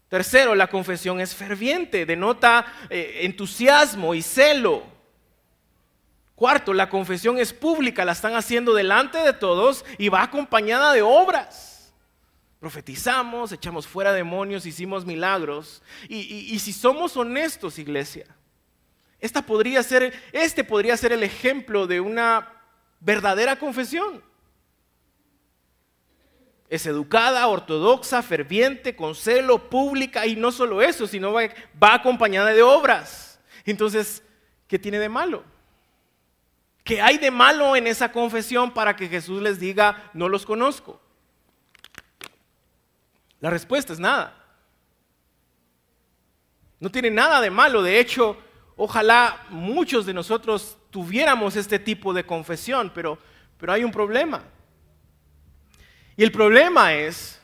Tercero, 0.08 0.54
la 0.54 0.68
confesión 0.68 1.20
es 1.20 1.34
ferviente, 1.34 2.06
denota 2.06 2.72
eh, 2.92 3.22
entusiasmo 3.24 4.14
y 4.14 4.22
celo. 4.22 4.84
Cuarto, 6.36 6.72
la 6.72 6.88
confesión 6.88 7.40
es 7.40 7.54
pública, 7.54 8.06
la 8.06 8.12
están 8.12 8.36
haciendo 8.36 8.76
delante 8.76 9.18
de 9.18 9.34
todos 9.34 9.84
y 9.98 10.10
va 10.10 10.22
acompañada 10.22 10.94
de 10.94 11.02
obras. 11.02 11.92
Profetizamos, 12.60 13.52
echamos 13.52 13.88
fuera 13.88 14.14
demonios, 14.14 14.68
hicimos 14.68 15.08
milagros. 15.08 15.82
Y, 16.08 16.18
y 16.54 16.60
si 16.60 16.72
somos 16.72 17.18
honestos, 17.18 17.80
iglesia, 17.80 18.37
esta 19.20 19.42
podría 19.42 19.82
ser, 19.84 20.14
este 20.32 20.64
podría 20.64 20.96
ser 20.96 21.12
el 21.12 21.24
ejemplo 21.24 21.88
de 21.88 22.00
una 22.00 22.54
verdadera 23.00 23.58
confesión. 23.58 24.24
Es 26.70 26.86
educada, 26.86 27.48
ortodoxa, 27.48 28.22
ferviente, 28.22 28.96
con 28.96 29.16
celo, 29.16 29.70
pública 29.70 30.26
y 30.26 30.36
no 30.36 30.52
solo 30.52 30.82
eso, 30.82 31.08
sino 31.08 31.34
va, 31.34 31.94
acompañada 31.94 32.54
de 32.54 32.62
obras. 32.62 33.40
Entonces, 33.66 34.22
¿qué 34.68 34.78
tiene 34.78 35.00
de 35.00 35.10
malo? 35.10 35.44
¿Qué 36.84 37.02
hay 37.02 37.18
de 37.18 37.32
malo 37.32 37.76
en 37.76 37.88
esa 37.88 38.12
confesión 38.12 38.74
para 38.74 38.96
que 38.96 39.08
Jesús 39.08 39.42
les 39.42 39.60
diga, 39.60 40.10
no 40.14 40.30
los 40.30 40.46
conozco? 40.46 41.02
La 43.40 43.50
respuesta 43.50 43.94
es 43.94 44.00
nada. 44.00 44.34
No 46.80 46.92
tiene 46.92 47.10
nada 47.10 47.42
de 47.42 47.50
malo. 47.50 47.82
De 47.82 48.00
hecho, 48.00 48.38
ojalá 48.78 49.46
muchos 49.50 50.06
de 50.06 50.14
nosotros 50.14 50.78
tuviéramos 50.90 51.58
este 51.58 51.80
tipo 51.80 52.14
de 52.14 52.26
confesión, 52.26 52.92
pero, 52.96 53.20
pero 53.58 53.74
hay 53.74 53.84
un 53.84 53.92
problema. 53.92 54.44
Y 56.16 56.24
el 56.24 56.32
problema 56.32 56.94
es 56.94 57.42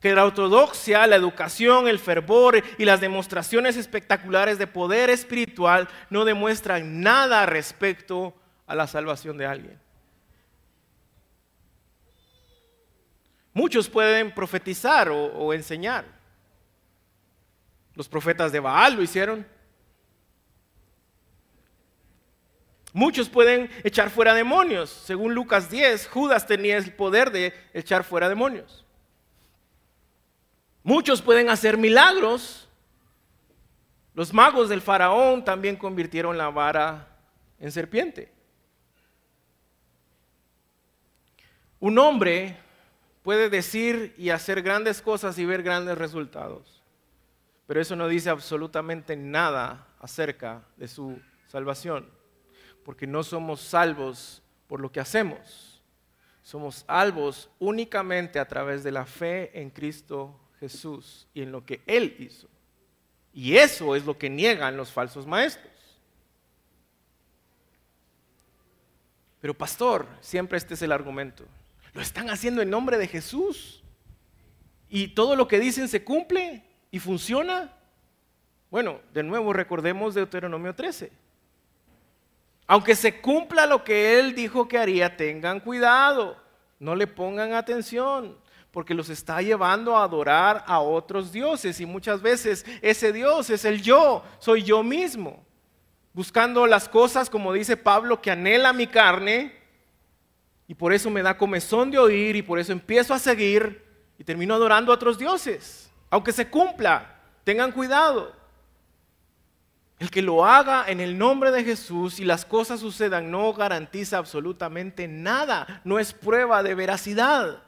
que 0.00 0.14
la 0.14 0.24
ortodoxia, 0.24 1.06
la 1.06 1.16
educación, 1.16 1.88
el 1.88 1.98
fervor 1.98 2.62
y 2.78 2.84
las 2.84 3.00
demostraciones 3.00 3.76
espectaculares 3.76 4.58
de 4.58 4.66
poder 4.66 5.10
espiritual 5.10 5.88
no 6.10 6.24
demuestran 6.24 7.00
nada 7.00 7.46
respecto 7.46 8.34
a 8.66 8.74
la 8.74 8.86
salvación 8.86 9.38
de 9.38 9.46
alguien. 9.46 9.86
Muchos 13.56 13.88
pueden 13.88 14.34
profetizar 14.34 15.08
o, 15.08 15.54
enseñar. 15.54 16.04
Los 17.94 18.06
profetas 18.06 18.52
de 18.52 18.60
Baal 18.60 18.96
lo 18.96 19.02
hicieron. 19.02 19.46
Muchos 22.96 23.28
pueden 23.28 23.68
echar 23.84 24.08
fuera 24.08 24.32
demonios. 24.32 24.88
Según 24.88 25.34
Lucas 25.34 25.70
10, 25.70 26.08
Judas 26.08 26.46
tenía 26.46 26.78
el 26.78 26.94
poder 26.94 27.30
de 27.30 27.52
echar 27.74 28.04
fuera 28.04 28.26
demonios. 28.26 28.86
Muchos 30.82 31.20
pueden 31.20 31.50
hacer 31.50 31.76
milagros. 31.76 32.70
Los 34.14 34.32
magos 34.32 34.70
del 34.70 34.80
faraón 34.80 35.44
también 35.44 35.76
convirtieron 35.76 36.38
la 36.38 36.48
vara 36.48 37.06
en 37.60 37.70
serpiente. 37.70 38.32
Un 41.78 41.98
hombre 41.98 42.56
puede 43.22 43.50
decir 43.50 44.14
y 44.16 44.30
hacer 44.30 44.62
grandes 44.62 45.02
cosas 45.02 45.38
y 45.38 45.44
ver 45.44 45.62
grandes 45.62 45.98
resultados. 45.98 46.82
Pero 47.66 47.78
eso 47.78 47.94
no 47.94 48.08
dice 48.08 48.30
absolutamente 48.30 49.16
nada 49.16 49.86
acerca 50.00 50.62
de 50.78 50.88
su 50.88 51.20
salvación, 51.46 52.15
porque 52.86 53.08
no 53.08 53.24
somos 53.24 53.60
salvos 53.62 54.40
por 54.68 54.80
lo 54.80 54.92
que 54.92 55.00
hacemos. 55.00 55.82
Somos 56.44 56.84
salvos 56.86 57.50
únicamente 57.58 58.38
a 58.38 58.46
través 58.46 58.84
de 58.84 58.92
la 58.92 59.04
fe 59.04 59.50
en 59.60 59.70
Cristo 59.70 60.38
Jesús 60.60 61.26
y 61.34 61.42
en 61.42 61.50
lo 61.50 61.66
que 61.66 61.82
Él 61.84 62.14
hizo. 62.20 62.46
Y 63.34 63.56
eso 63.56 63.96
es 63.96 64.06
lo 64.06 64.16
que 64.16 64.30
niegan 64.30 64.76
los 64.76 64.92
falsos 64.92 65.26
maestros. 65.26 65.72
Pero 69.40 69.52
pastor, 69.52 70.06
siempre 70.20 70.56
este 70.56 70.74
es 70.74 70.82
el 70.82 70.92
argumento. 70.92 71.44
Lo 71.92 72.00
están 72.00 72.30
haciendo 72.30 72.62
en 72.62 72.70
nombre 72.70 72.98
de 72.98 73.08
Jesús. 73.08 73.82
Y 74.88 75.08
todo 75.08 75.34
lo 75.34 75.48
que 75.48 75.58
dicen 75.58 75.88
se 75.88 76.04
cumple 76.04 76.62
y 76.92 77.00
funciona. 77.00 77.76
Bueno, 78.70 79.00
de 79.12 79.24
nuevo 79.24 79.52
recordemos 79.52 80.14
Deuteronomio 80.14 80.72
13. 80.72 81.26
Aunque 82.66 82.96
se 82.96 83.20
cumpla 83.20 83.66
lo 83.66 83.84
que 83.84 84.18
él 84.18 84.34
dijo 84.34 84.66
que 84.66 84.78
haría, 84.78 85.16
tengan 85.16 85.60
cuidado, 85.60 86.36
no 86.78 86.94
le 86.94 87.06
pongan 87.06 87.52
atención, 87.52 88.36
porque 88.72 88.94
los 88.94 89.08
está 89.08 89.40
llevando 89.40 89.96
a 89.96 90.04
adorar 90.04 90.64
a 90.66 90.80
otros 90.80 91.32
dioses 91.32 91.80
y 91.80 91.86
muchas 91.86 92.20
veces 92.20 92.66
ese 92.82 93.12
Dios 93.12 93.50
es 93.50 93.64
el 93.64 93.82
yo, 93.82 94.24
soy 94.38 94.62
yo 94.64 94.82
mismo, 94.82 95.44
buscando 96.12 96.66
las 96.66 96.88
cosas, 96.88 97.30
como 97.30 97.52
dice 97.52 97.76
Pablo, 97.76 98.20
que 98.20 98.32
anhela 98.32 98.72
mi 98.72 98.86
carne 98.86 99.54
y 100.66 100.74
por 100.74 100.92
eso 100.92 101.08
me 101.08 101.22
da 101.22 101.38
comezón 101.38 101.90
de 101.90 101.98
oír 101.98 102.34
y 102.34 102.42
por 102.42 102.58
eso 102.58 102.72
empiezo 102.72 103.14
a 103.14 103.18
seguir 103.18 103.84
y 104.18 104.24
termino 104.24 104.54
adorando 104.54 104.90
a 104.90 104.96
otros 104.96 105.18
dioses. 105.18 105.90
Aunque 106.10 106.32
se 106.32 106.48
cumpla, 106.48 107.20
tengan 107.44 107.70
cuidado. 107.70 108.34
El 109.98 110.10
que 110.10 110.20
lo 110.20 110.44
haga 110.44 110.84
en 110.88 111.00
el 111.00 111.16
nombre 111.16 111.50
de 111.50 111.64
Jesús 111.64 112.20
y 112.20 112.24
las 112.24 112.44
cosas 112.44 112.80
sucedan 112.80 113.30
no 113.30 113.52
garantiza 113.54 114.18
absolutamente 114.18 115.08
nada, 115.08 115.80
no 115.84 115.98
es 115.98 116.12
prueba 116.12 116.62
de 116.62 116.74
veracidad. 116.74 117.62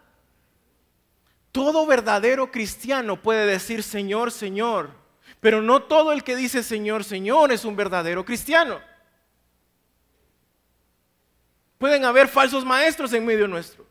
Todo 1.53 1.87
verdadero 1.87 2.51
cristiano 2.51 3.23
puede 3.23 3.47
decir 3.47 3.83
Señor, 3.83 4.31
Señor, 4.31 4.91
pero 5.41 5.63
no 5.63 5.83
todo 5.83 6.13
el 6.13 6.23
que 6.23 6.37
dice 6.37 6.63
Señor, 6.63 7.03
Señor 7.03 7.51
es 7.51 7.65
un 7.65 7.77
verdadero 7.77 8.25
cristiano. 8.25 8.79
Pueden 11.79 12.05
haber 12.05 12.29
falsos 12.29 12.65
maestros 12.65 13.13
en 13.15 13.25
medio 13.25 13.49
nuestro. 13.49 13.87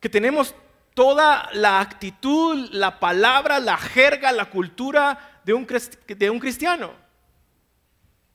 Que 0.00 0.08
tenemos 0.08 0.54
toda 0.94 1.50
la 1.52 1.80
actitud, 1.80 2.70
la 2.70 2.98
palabra, 2.98 3.60
la 3.60 3.76
jerga, 3.76 4.32
la 4.32 4.46
cultura 4.46 5.31
de 5.44 5.52
un, 5.54 5.66
de 6.06 6.30
un 6.30 6.38
cristiano. 6.38 6.92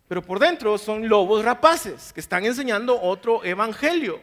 Pero 0.07 0.21
por 0.21 0.39
dentro 0.39 0.77
son 0.77 1.07
lobos 1.07 1.43
rapaces 1.43 2.13
que 2.13 2.19
están 2.19 2.45
enseñando 2.45 2.99
otro 3.01 3.43
evangelio. 3.43 4.21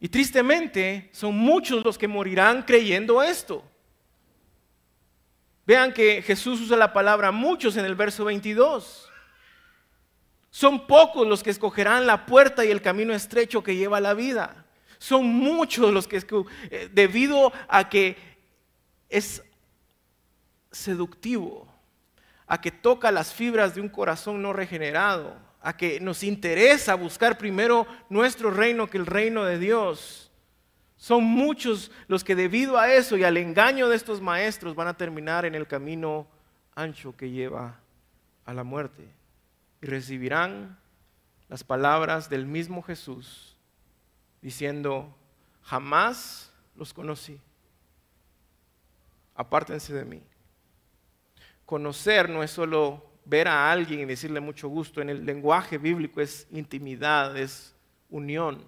Y 0.00 0.08
tristemente 0.08 1.10
son 1.12 1.36
muchos 1.36 1.84
los 1.84 1.98
que 1.98 2.08
morirán 2.08 2.62
creyendo 2.62 3.22
esto. 3.22 3.62
Vean 5.66 5.92
que 5.92 6.22
Jesús 6.22 6.62
usa 6.62 6.76
la 6.76 6.92
palabra 6.92 7.30
muchos 7.30 7.76
en 7.76 7.84
el 7.84 7.94
verso 7.94 8.24
22. 8.24 9.10
Son 10.50 10.86
pocos 10.86 11.26
los 11.26 11.42
que 11.42 11.50
escogerán 11.50 12.06
la 12.06 12.24
puerta 12.24 12.64
y 12.64 12.70
el 12.70 12.80
camino 12.80 13.14
estrecho 13.14 13.62
que 13.62 13.76
lleva 13.76 13.98
a 13.98 14.00
la 14.00 14.14
vida. 14.14 14.64
Son 14.98 15.24
muchos 15.26 15.92
los 15.92 16.08
que, 16.08 16.22
eh, 16.70 16.88
debido 16.92 17.52
a 17.68 17.88
que 17.88 18.16
es 19.08 19.42
seductivo, 20.70 21.66
a 22.46 22.60
que 22.60 22.70
toca 22.70 23.10
las 23.10 23.32
fibras 23.32 23.74
de 23.74 23.80
un 23.80 23.88
corazón 23.88 24.42
no 24.42 24.52
regenerado, 24.52 25.36
a 25.62 25.76
que 25.76 26.00
nos 26.00 26.22
interesa 26.22 26.94
buscar 26.94 27.38
primero 27.38 27.86
nuestro 28.08 28.50
reino 28.50 28.88
que 28.88 28.98
el 28.98 29.06
reino 29.06 29.44
de 29.44 29.58
Dios. 29.58 30.30
Son 30.96 31.24
muchos 31.24 31.90
los 32.08 32.24
que 32.24 32.34
debido 32.34 32.78
a 32.78 32.92
eso 32.92 33.16
y 33.16 33.24
al 33.24 33.36
engaño 33.36 33.88
de 33.88 33.96
estos 33.96 34.20
maestros 34.20 34.74
van 34.74 34.88
a 34.88 34.96
terminar 34.96 35.44
en 35.44 35.54
el 35.54 35.66
camino 35.66 36.26
ancho 36.74 37.16
que 37.16 37.30
lleva 37.30 37.78
a 38.44 38.52
la 38.52 38.64
muerte 38.64 39.08
y 39.80 39.86
recibirán 39.86 40.78
las 41.48 41.64
palabras 41.64 42.28
del 42.28 42.46
mismo 42.46 42.82
Jesús 42.82 43.56
diciendo, 44.40 45.14
jamás 45.62 46.52
los 46.74 46.92
conocí, 46.92 47.40
apártense 49.34 49.92
de 49.92 50.04
mí. 50.04 50.22
Conocer 51.70 52.28
no 52.28 52.42
es 52.42 52.50
solo 52.50 53.00
ver 53.24 53.46
a 53.46 53.70
alguien 53.70 54.00
y 54.00 54.04
decirle 54.04 54.40
mucho 54.40 54.66
gusto, 54.66 55.00
en 55.00 55.08
el 55.08 55.24
lenguaje 55.24 55.78
bíblico 55.78 56.20
es 56.20 56.48
intimidad, 56.50 57.36
es 57.36 57.76
unión. 58.08 58.64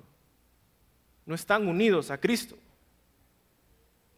No 1.27 1.35
están 1.35 1.67
unidos 1.67 2.13
a 2.13 2.19
Cristo. 2.19 2.57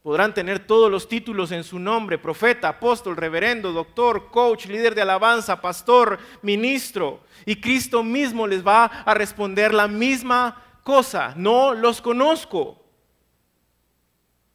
Podrán 0.03 0.35
tener 0.35 0.67
todos 0.67 0.91
los 0.91 1.09
títulos 1.09 1.51
en 1.51 1.65
su 1.65 1.79
nombre, 1.79 2.19
profeta, 2.19 2.69
apóstol, 2.69 3.17
reverendo, 3.17 3.73
doctor, 3.73 4.31
coach, 4.31 4.67
líder 4.67 4.95
de 4.95 5.01
alabanza, 5.01 5.63
pastor, 5.63 6.19
ministro. 6.43 7.21
Y 7.47 7.63
Cristo 7.63 8.03
mismo 8.03 8.47
les 8.47 8.63
va 8.63 8.85
a 8.85 9.15
responder 9.15 9.73
la 9.73 9.89
misma 9.89 10.63
cosa. 10.83 11.33
No 11.39 11.73
los 11.73 12.03
conozco. 12.03 12.84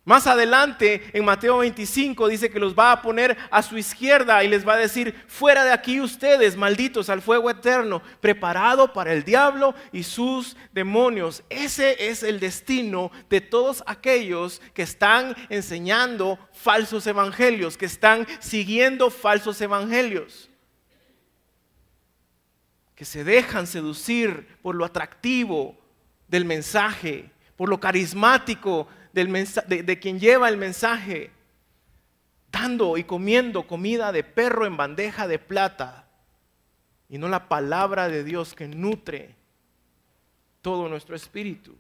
Más 0.06 0.26
adelante, 0.26 1.10
en 1.14 1.24
Mateo 1.24 1.60
25, 1.60 2.28
dice 2.30 2.50
que 2.50 2.60
los 2.60 2.74
va 2.74 2.92
a 2.92 3.02
poner 3.02 3.38
a 3.52 3.62
su 3.62 3.78
izquierda 3.78 4.44
y 4.44 4.48
les 4.48 4.68
va 4.68 4.74
a 4.74 4.78
decir, 4.78 5.14
fuera 5.28 5.64
de 5.64 5.72
aquí 5.72 6.02
ustedes, 6.02 6.56
malditos 6.56 7.10
al 7.10 7.22
fuego 7.22 7.50
eterno, 7.50 8.02
preparado 8.20 8.92
para 8.92 9.14
el 9.14 9.24
diablo 9.24 9.76
y 9.92 10.04
sus 10.04 10.58
demonios. 10.72 11.44
Ese 11.50 12.10
es 12.10 12.24
el 12.24 12.40
destino 12.40 13.12
de 13.30 13.42
todos 13.42 13.84
aquellos 13.86 14.62
que 14.74 14.82
están 14.82 15.36
enseñando 15.50 16.40
falsos 16.54 17.06
evangelios, 17.06 17.78
que 17.78 17.86
están 17.86 18.26
siguiendo 18.40 19.12
falsos 19.12 19.62
evangelios 19.62 20.50
que 23.00 23.06
se 23.06 23.24
dejan 23.24 23.66
seducir 23.66 24.58
por 24.62 24.76
lo 24.76 24.84
atractivo 24.84 25.78
del 26.28 26.44
mensaje, 26.44 27.32
por 27.56 27.70
lo 27.70 27.80
carismático 27.80 28.90
de, 29.14 30.00
quien 30.00 30.20
lleva 30.20 30.50
el 30.50 30.58
mensaje, 30.58 31.32
dando 32.52 32.98
y 32.98 33.04
comiendo 33.04 33.68
comida 33.68 34.12
de 34.12 34.24
perro 34.24 34.66
en 34.66 34.78
bandeja 34.78 35.28
de 35.28 35.40
plata 35.40 36.08
y 37.10 37.18
no 37.18 37.28
la 37.28 37.48
palabra 37.48 38.08
de 38.08 38.24
Dios 38.24 38.54
que 38.54 38.68
nutre 38.68 39.36
todo 40.62 40.88
nuestro 40.90 41.16
espíritu. 41.16 41.76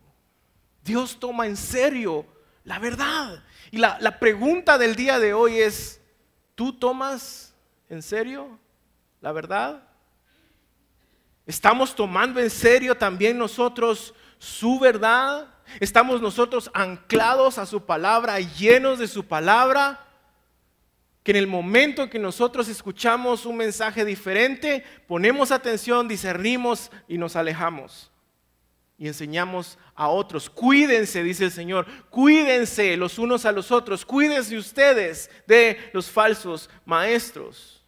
Dios 0.83 1.19
toma 1.19 1.45
en 1.45 1.57
serio 1.57 2.25
la 2.63 2.79
verdad. 2.79 3.43
Y 3.71 3.77
la, 3.77 3.97
la, 3.99 4.19
pregunta 4.19 4.77
del 4.77 4.95
día 4.95 5.19
de 5.19 5.33
hoy 5.33 5.59
es, 5.59 6.01
¿tú 6.55 6.73
tomas 6.73 7.53
en 7.89 8.01
serio 8.01 8.59
la 9.21 9.31
verdad? 9.31 9.83
¿Estamos 11.45 11.95
tomando 11.95 12.39
en 12.39 12.49
serio 12.49 12.95
también 12.95 13.37
nosotros 13.37 14.13
su 14.37 14.79
verdad? 14.79 15.47
¿Estamos 15.79 16.21
nosotros 16.21 16.69
anclados 16.73 17.57
a 17.57 17.65
su 17.65 17.85
palabra, 17.85 18.39
llenos 18.39 18.99
de 18.99 19.07
su 19.07 19.25
palabra? 19.25 20.05
Que 21.23 21.31
en 21.31 21.37
el 21.37 21.47
momento 21.47 22.03
en 22.03 22.09
que 22.09 22.19
nosotros 22.19 22.67
escuchamos 22.67 23.45
un 23.45 23.57
mensaje 23.57 24.05
diferente, 24.05 24.83
ponemos 25.07 25.51
atención, 25.51 26.07
discernimos 26.07 26.91
y 27.07 27.17
nos 27.17 27.35
alejamos. 27.35 28.11
Y 28.97 29.07
enseñamos 29.07 29.77
a 29.95 30.09
otros. 30.09 30.49
Cuídense, 30.49 31.23
dice 31.23 31.45
el 31.45 31.51
Señor, 31.51 31.85
cuídense 32.09 32.97
los 32.97 33.19
unos 33.19 33.45
a 33.45 33.51
los 33.51 33.71
otros, 33.71 34.05
cuídense 34.05 34.57
ustedes 34.57 35.29
de 35.47 35.77
los 35.93 36.09
falsos 36.09 36.69
maestros. 36.85 37.85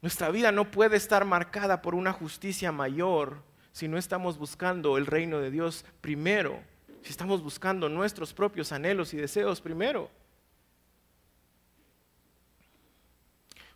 Nuestra 0.00 0.30
vida 0.30 0.52
no 0.52 0.70
puede 0.70 0.96
estar 0.96 1.24
marcada 1.24 1.80
por 1.80 1.94
una 1.94 2.12
justicia 2.12 2.70
mayor 2.72 3.42
si 3.74 3.88
no 3.88 3.98
estamos 3.98 4.38
buscando 4.38 4.96
el 4.98 5.04
reino 5.04 5.40
de 5.40 5.50
Dios 5.50 5.84
primero, 6.00 6.62
si 7.02 7.10
estamos 7.10 7.42
buscando 7.42 7.88
nuestros 7.88 8.32
propios 8.32 8.70
anhelos 8.70 9.12
y 9.12 9.16
deseos 9.16 9.60
primero. 9.60 10.08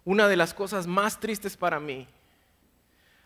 Una 0.05 0.29
de 0.29 0.37
las 0.37 0.55
cosas 0.55 0.87
más 0.87 1.19
tristes 1.19 1.57
para 1.57 1.81
mí 1.81 2.07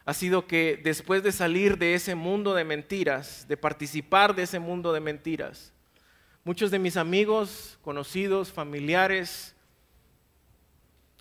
ha 0.06 0.14
sido 0.14 0.46
que 0.46 0.80
después 0.82 1.22
de 1.22 1.30
salir 1.30 1.76
de 1.76 1.92
ese 1.92 2.14
mundo 2.14 2.54
de 2.54 2.64
mentiras, 2.64 3.46
de 3.46 3.58
participar 3.58 4.34
de 4.34 4.44
ese 4.44 4.58
mundo 4.58 4.94
de 4.94 5.00
mentiras, 5.00 5.74
muchos 6.42 6.70
de 6.70 6.78
mis 6.78 6.96
amigos, 6.96 7.78
conocidos, 7.82 8.50
familiares, 8.50 9.54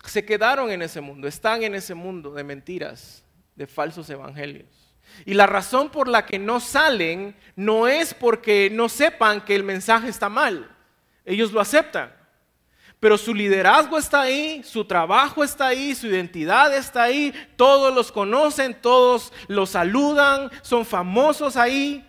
se 0.02 0.24
quedaron 0.24 0.70
en 0.70 0.80
ese 0.80 1.02
mundo, 1.02 1.28
están 1.28 1.62
en 1.62 1.74
ese 1.74 1.92
mundo 1.92 2.32
de 2.32 2.42
mentiras, 2.42 3.22
de 3.54 3.66
falsos 3.66 4.08
evangelios. 4.08 4.81
Y 5.24 5.34
la 5.34 5.46
razón 5.46 5.90
por 5.90 6.08
la 6.08 6.26
que 6.26 6.38
no 6.38 6.60
salen 6.60 7.36
no 7.56 7.86
es 7.88 8.14
porque 8.14 8.70
no 8.72 8.88
sepan 8.88 9.40
que 9.40 9.54
el 9.54 9.62
mensaje 9.62 10.08
está 10.08 10.28
mal. 10.28 10.70
Ellos 11.24 11.52
lo 11.52 11.60
aceptan. 11.60 12.12
Pero 13.02 13.18
su 13.18 13.34
liderazgo 13.34 13.98
está 13.98 14.20
ahí, 14.20 14.62
su 14.62 14.84
trabajo 14.84 15.42
está 15.42 15.66
ahí, 15.66 15.92
su 15.94 16.06
identidad 16.06 16.72
está 16.72 17.02
ahí, 17.02 17.34
todos 17.56 17.92
los 17.92 18.12
conocen, 18.12 18.80
todos 18.80 19.32
los 19.48 19.70
saludan, 19.70 20.52
son 20.62 20.86
famosos 20.86 21.56
ahí. 21.56 22.08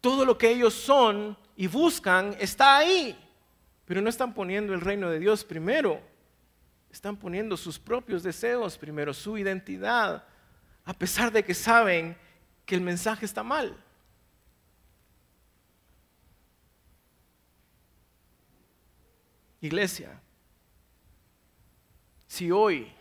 Todo 0.00 0.24
lo 0.24 0.38
que 0.38 0.50
ellos 0.50 0.72
son 0.72 1.36
y 1.54 1.66
buscan 1.66 2.34
está 2.40 2.78
ahí. 2.78 3.18
Pero 3.84 4.00
no 4.00 4.08
están 4.08 4.32
poniendo 4.32 4.72
el 4.72 4.80
reino 4.80 5.10
de 5.10 5.18
Dios 5.18 5.44
primero. 5.44 6.00
Están 6.90 7.16
poniendo 7.16 7.56
sus 7.58 7.78
propios 7.78 8.22
deseos 8.22 8.78
primero, 8.78 9.12
su 9.12 9.36
identidad, 9.36 10.24
a 10.84 10.92
pesar 10.92 11.30
de 11.32 11.44
que 11.44 11.54
saben 11.54 12.16
que 12.66 12.74
el 12.74 12.80
mensaje 12.80 13.24
está 13.24 13.42
mal. 13.42 13.76
Iglesia, 19.60 20.20
si 22.26 22.50
hoy 22.50 22.92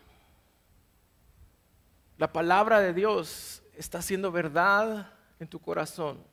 la 2.18 2.32
palabra 2.32 2.80
de 2.80 2.94
Dios 2.94 3.64
está 3.76 4.02
siendo 4.02 4.32
verdad 4.32 5.12
en 5.40 5.48
tu 5.48 5.58
corazón, 5.60 6.24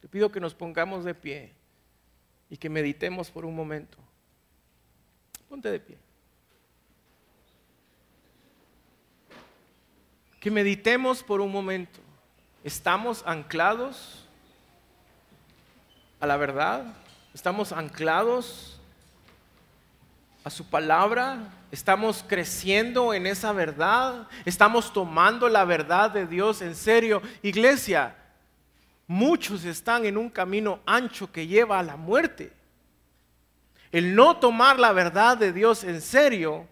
te 0.00 0.08
pido 0.08 0.30
que 0.30 0.40
nos 0.40 0.54
pongamos 0.54 1.04
de 1.04 1.14
pie 1.14 1.54
y 2.50 2.58
que 2.58 2.68
meditemos 2.68 3.30
por 3.30 3.46
un 3.46 3.56
momento. 3.56 3.96
Ponte 5.48 5.70
de 5.70 5.80
pie. 5.80 6.09
Que 10.40 10.50
meditemos 10.50 11.22
por 11.22 11.42
un 11.42 11.52
momento. 11.52 12.00
¿Estamos 12.64 13.22
anclados 13.26 14.26
a 16.18 16.26
la 16.26 16.38
verdad? 16.38 16.86
¿Estamos 17.34 17.72
anclados 17.72 18.80
a 20.42 20.48
su 20.48 20.68
palabra? 20.68 21.38
¿Estamos 21.70 22.24
creciendo 22.26 23.12
en 23.12 23.26
esa 23.26 23.52
verdad? 23.52 24.28
¿Estamos 24.46 24.92
tomando 24.92 25.46
la 25.48 25.64
verdad 25.66 26.10
de 26.10 26.26
Dios 26.26 26.62
en 26.62 26.74
serio? 26.74 27.20
Iglesia, 27.42 28.16
muchos 29.06 29.64
están 29.64 30.06
en 30.06 30.16
un 30.16 30.30
camino 30.30 30.80
ancho 30.86 31.30
que 31.30 31.46
lleva 31.46 31.78
a 31.78 31.82
la 31.82 31.96
muerte. 31.96 32.50
El 33.92 34.14
no 34.14 34.38
tomar 34.38 34.78
la 34.78 34.92
verdad 34.92 35.36
de 35.36 35.52
Dios 35.52 35.84
en 35.84 36.00
serio 36.00 36.66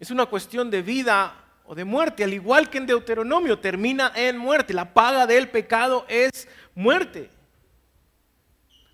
es 0.00 0.10
una 0.10 0.26
cuestión 0.26 0.70
de 0.70 0.82
vida 0.82 1.41
de 1.74 1.84
muerte, 1.84 2.24
al 2.24 2.32
igual 2.32 2.70
que 2.70 2.78
en 2.78 2.86
Deuteronomio 2.86 3.58
termina 3.58 4.12
en 4.14 4.38
muerte. 4.38 4.74
La 4.74 4.92
paga 4.92 5.26
del 5.26 5.48
pecado 5.50 6.04
es 6.08 6.48
muerte. 6.74 7.30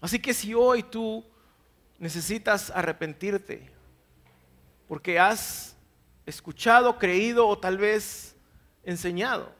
Así 0.00 0.18
que 0.18 0.34
si 0.34 0.54
hoy 0.54 0.82
tú 0.82 1.24
necesitas 1.98 2.70
arrepentirte 2.70 3.70
porque 4.86 5.18
has 5.18 5.76
escuchado, 6.24 6.98
creído 6.98 7.46
o 7.46 7.58
tal 7.58 7.78
vez 7.78 8.36
enseñado 8.84 9.52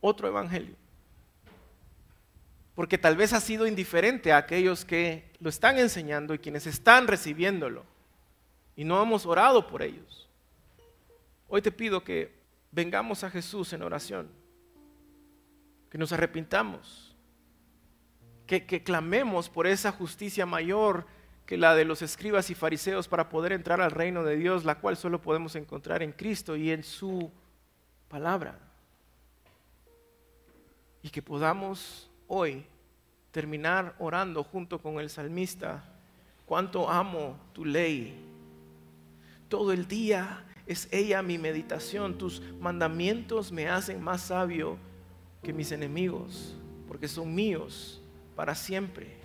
otro 0.00 0.28
evangelio. 0.28 0.74
Porque 2.74 2.98
tal 2.98 3.16
vez 3.16 3.32
has 3.32 3.42
sido 3.42 3.66
indiferente 3.66 4.32
a 4.32 4.36
aquellos 4.36 4.84
que 4.84 5.32
lo 5.40 5.50
están 5.50 5.78
enseñando 5.78 6.34
y 6.34 6.38
quienes 6.38 6.66
están 6.66 7.08
recibiéndolo. 7.08 7.84
Y 8.78 8.84
no 8.84 9.02
hemos 9.02 9.26
orado 9.26 9.66
por 9.66 9.82
ellos. 9.82 10.30
Hoy 11.48 11.60
te 11.60 11.70
pido 11.70 12.02
que 12.02 12.32
vengamos 12.70 13.24
a 13.24 13.30
Jesús 13.30 13.74
en 13.74 13.82
oración. 13.82 14.30
Que 15.90 15.98
nos 15.98 16.12
arrepintamos 16.12 17.08
que, 18.48 18.82
clamemos 18.82 19.50
por 19.50 19.66
esa 19.66 19.92
justicia 19.92 20.46
mayor 20.46 21.04
que 21.44 21.58
la 21.58 21.74
de 21.74 21.84
los 21.84 22.00
escribas 22.00 22.48
y 22.48 22.54
fariseos 22.54 23.06
para 23.06 23.28
poder 23.28 23.52
entrar 23.52 23.80
al 23.80 23.90
reino 23.90 24.24
de 24.24 24.36
Dios, 24.36 24.64
la 24.64 24.76
cual 24.80 24.96
solo 24.96 25.20
podemos 25.20 25.54
encontrar 25.54 26.02
en 26.02 26.12
Cristo 26.12 26.56
y 26.56 26.70
en 26.70 26.82
su 26.82 27.30
palabra. 28.08 28.58
Y 31.02 31.10
que 31.10 31.20
podamos 31.20 32.10
hoy 32.26 32.64
terminar 33.30 33.94
orando 33.98 34.42
junto 34.42 34.80
con 34.80 34.98
el 34.98 35.10
salmista, 35.10 35.84
cuánto 36.46 36.88
amo 36.88 37.38
tu 37.52 37.66
ley. 37.66 38.37
Todo 39.48 39.72
el 39.72 39.88
día 39.88 40.44
es 40.66 40.88
ella 40.90 41.22
mi 41.22 41.38
meditación, 41.38 42.18
tus 42.18 42.42
mandamientos 42.60 43.50
me 43.50 43.68
hacen 43.68 44.02
más 44.02 44.22
sabio 44.22 44.76
que 45.42 45.52
mis 45.52 45.72
enemigos, 45.72 46.54
porque 46.86 47.08
son 47.08 47.34
míos 47.34 48.02
para 48.36 48.54
siempre. 48.54 49.16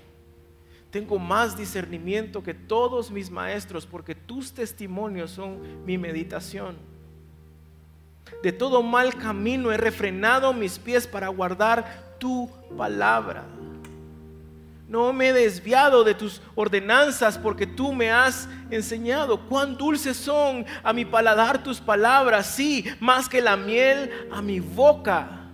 Tengo 0.90 1.18
más 1.20 1.58
discernimiento 1.58 2.44
que 2.44 2.54
todos 2.54 3.10
mis 3.12 3.32
maestros 3.32 3.86
porque 3.86 4.16
tus 4.16 4.54
testimonios 4.54 5.32
son 5.32 5.84
mi 5.86 5.98
meditación. 5.98 6.78
De 8.42 8.52
todo 8.52 8.84
mal 8.84 9.16
camino 9.16 9.72
he 9.72 9.78
refrenado 9.78 10.54
mis 10.54 10.80
pies 10.80 11.08
para 11.08 11.28
guardar 11.30 12.16
tu 12.20 12.50
palabra. 12.78 13.44
No 14.94 15.12
me 15.12 15.30
he 15.30 15.34
desviado 15.34 16.04
de 16.04 16.14
tus 16.14 16.40
ordenanzas 16.54 17.40
porque 17.40 17.66
tú 17.66 17.94
me 17.94 18.12
has 18.12 18.48
enseñado. 18.70 19.40
Cuán 19.50 19.76
dulces 19.76 20.16
son 20.16 20.68
a 20.84 20.94
mi 20.94 21.04
paladar 21.04 21.64
tus 21.64 21.82
palabras, 21.82 22.46
sí, 22.46 22.86
más 23.00 23.28
que 23.28 23.42
la 23.42 23.58
miel 23.58 24.12
a 24.32 24.40
mi 24.44 24.60
boca. 24.60 25.50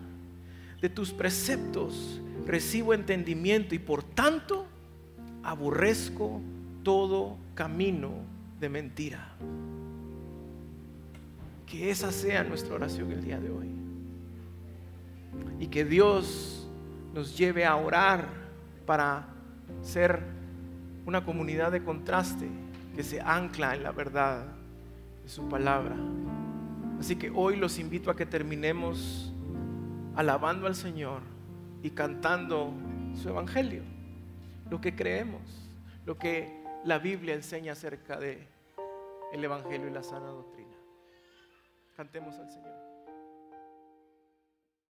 De 0.82 0.90
tus 0.90 1.14
preceptos 1.14 2.20
recibo 2.46 2.94
entendimiento 2.94 3.74
y 3.74 3.80
por 3.80 4.04
tanto 4.04 4.68
aborrezco 5.42 6.42
todo 6.84 7.38
camino 7.56 8.12
de 8.60 8.68
mentira. 8.68 9.26
Que 11.66 11.90
esa 11.92 12.12
sea 12.12 12.44
nuestra 12.44 12.76
oración 12.76 13.10
el 13.14 13.24
día 13.24 13.40
de 13.40 13.50
hoy. 13.52 13.70
Y 15.62 15.68
que 15.68 15.86
Dios 15.86 16.68
nos 17.14 17.38
lleve 17.38 17.64
a 17.64 17.78
orar 17.78 18.39
para 18.90 19.24
ser 19.84 20.20
una 21.06 21.24
comunidad 21.24 21.72
de 21.72 21.84
contraste 21.84 22.50
que 22.96 23.04
se 23.04 23.22
ancla 23.22 23.76
en 23.76 23.84
la 23.84 23.92
verdad 23.92 24.48
de 25.22 25.30
su 25.30 25.48
palabra. 25.48 25.96
Así 27.00 27.16
que 27.16 27.30
hoy 27.30 27.56
los 27.56 27.78
invito 27.78 28.10
a 28.10 28.16
que 28.16 28.26
terminemos 28.26 29.32
alabando 30.16 30.66
al 30.66 30.74
Señor 30.74 31.22
y 31.84 31.92
cantando 31.92 32.74
su 33.14 33.30
evangelio, 33.30 33.84
lo 34.72 34.82
que 34.82 34.96
creemos, 34.96 35.70
lo 36.08 36.18
que 36.18 36.52
la 36.84 36.98
Biblia 36.98 37.36
enseña 37.36 37.74
acerca 37.74 38.20
de 38.20 38.48
el 39.32 39.44
evangelio 39.44 39.88
y 39.88 39.92
la 39.92 40.02
sana 40.02 40.30
doctrina. 40.30 40.76
Cantemos 41.96 42.34
al 42.40 42.50
Señor. 42.50 42.79